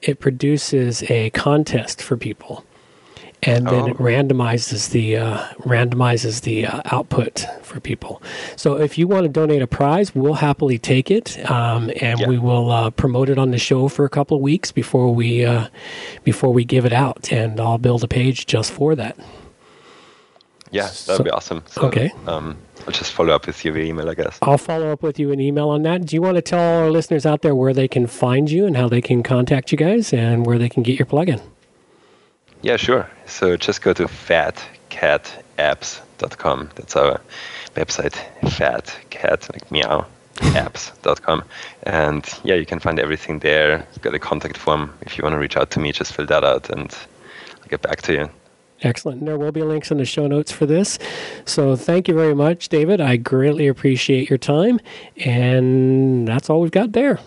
it 0.00 0.20
produces 0.20 1.02
a 1.10 1.28
contest 1.30 2.00
for 2.00 2.16
people 2.16 2.64
and 3.42 3.66
then 3.66 3.82
oh. 3.82 3.86
it 3.88 3.96
randomizes 3.96 4.90
the 4.90 5.16
uh, 5.16 5.38
randomizes 5.60 6.42
the 6.42 6.66
uh, 6.66 6.82
output 6.86 7.46
for 7.62 7.80
people. 7.80 8.22
So 8.56 8.78
if 8.78 8.98
you 8.98 9.08
want 9.08 9.24
to 9.24 9.28
donate 9.28 9.62
a 9.62 9.66
prize, 9.66 10.14
we'll 10.14 10.34
happily 10.34 10.78
take 10.78 11.10
it, 11.10 11.38
um, 11.50 11.90
and 12.00 12.20
yeah. 12.20 12.28
we 12.28 12.38
will 12.38 12.70
uh, 12.70 12.90
promote 12.90 13.28
it 13.28 13.38
on 13.38 13.50
the 13.50 13.58
show 13.58 13.88
for 13.88 14.04
a 14.04 14.10
couple 14.10 14.36
of 14.36 14.42
weeks 14.42 14.72
before 14.72 15.14
we 15.14 15.44
uh, 15.44 15.68
before 16.24 16.52
we 16.52 16.64
give 16.64 16.84
it 16.84 16.92
out, 16.92 17.32
and 17.32 17.60
I'll 17.60 17.78
build 17.78 18.04
a 18.04 18.08
page 18.08 18.46
just 18.46 18.72
for 18.72 18.94
that. 18.94 19.16
Yeah, 20.70 20.82
that'd 20.82 20.96
so, 20.96 21.24
be 21.24 21.30
awesome. 21.30 21.64
So, 21.66 21.82
okay. 21.82 22.12
Um, 22.28 22.56
I'll 22.86 22.92
just 22.92 23.12
follow 23.12 23.34
up 23.34 23.46
with 23.46 23.64
you 23.64 23.72
via 23.72 23.84
email, 23.84 24.08
I 24.08 24.14
guess. 24.14 24.38
I'll 24.40 24.56
follow 24.56 24.92
up 24.92 25.02
with 25.02 25.18
you 25.18 25.32
an 25.32 25.40
email 25.40 25.68
on 25.68 25.82
that. 25.82 26.06
Do 26.06 26.14
you 26.14 26.22
want 26.22 26.36
to 26.36 26.42
tell 26.42 26.60
our 26.60 26.90
listeners 26.90 27.26
out 27.26 27.42
there 27.42 27.54
where 27.54 27.74
they 27.74 27.88
can 27.88 28.06
find 28.06 28.50
you 28.50 28.66
and 28.66 28.76
how 28.76 28.88
they 28.88 29.00
can 29.00 29.22
contact 29.22 29.72
you 29.72 29.78
guys 29.78 30.12
and 30.12 30.46
where 30.46 30.58
they 30.58 30.68
can 30.68 30.82
get 30.82 30.98
your 30.98 31.06
plugin? 31.06 31.40
Yeah, 32.62 32.76
sure. 32.76 33.08
So 33.26 33.56
just 33.56 33.82
go 33.82 33.92
to 33.94 34.04
fatcatapps.com. 34.04 36.70
That's 36.74 36.96
our 36.96 37.20
website, 37.74 38.14
fatcat, 38.42 39.52
like 39.52 39.70
meow, 39.70 40.04
apps.com. 40.36 41.44
And 41.84 42.28
yeah, 42.44 42.56
you 42.56 42.66
can 42.66 42.80
find 42.80 42.98
everything 42.98 43.38
there. 43.38 43.86
got 44.02 44.14
a 44.14 44.18
contact 44.18 44.58
form. 44.58 44.92
If 45.02 45.16
you 45.16 45.22
want 45.22 45.34
to 45.34 45.38
reach 45.38 45.56
out 45.56 45.70
to 45.72 45.80
me, 45.80 45.92
just 45.92 46.12
fill 46.12 46.26
that 46.26 46.44
out 46.44 46.68
and 46.68 46.94
I'll 47.62 47.68
get 47.68 47.80
back 47.82 48.02
to 48.02 48.12
you. 48.12 48.28
Excellent. 48.82 49.26
There 49.26 49.38
will 49.38 49.52
be 49.52 49.62
links 49.62 49.90
in 49.90 49.98
the 49.98 50.06
show 50.06 50.26
notes 50.26 50.50
for 50.50 50.64
this. 50.66 50.98
So 51.44 51.76
thank 51.76 52.08
you 52.08 52.14
very 52.14 52.34
much, 52.34 52.70
David. 52.70 52.98
I 53.00 53.16
greatly 53.16 53.68
appreciate 53.68 54.30
your 54.30 54.38
time. 54.38 54.80
And 55.18 56.26
that's 56.26 56.48
all 56.48 56.62
we've 56.62 56.70
got 56.70 56.92
there. 56.92 57.20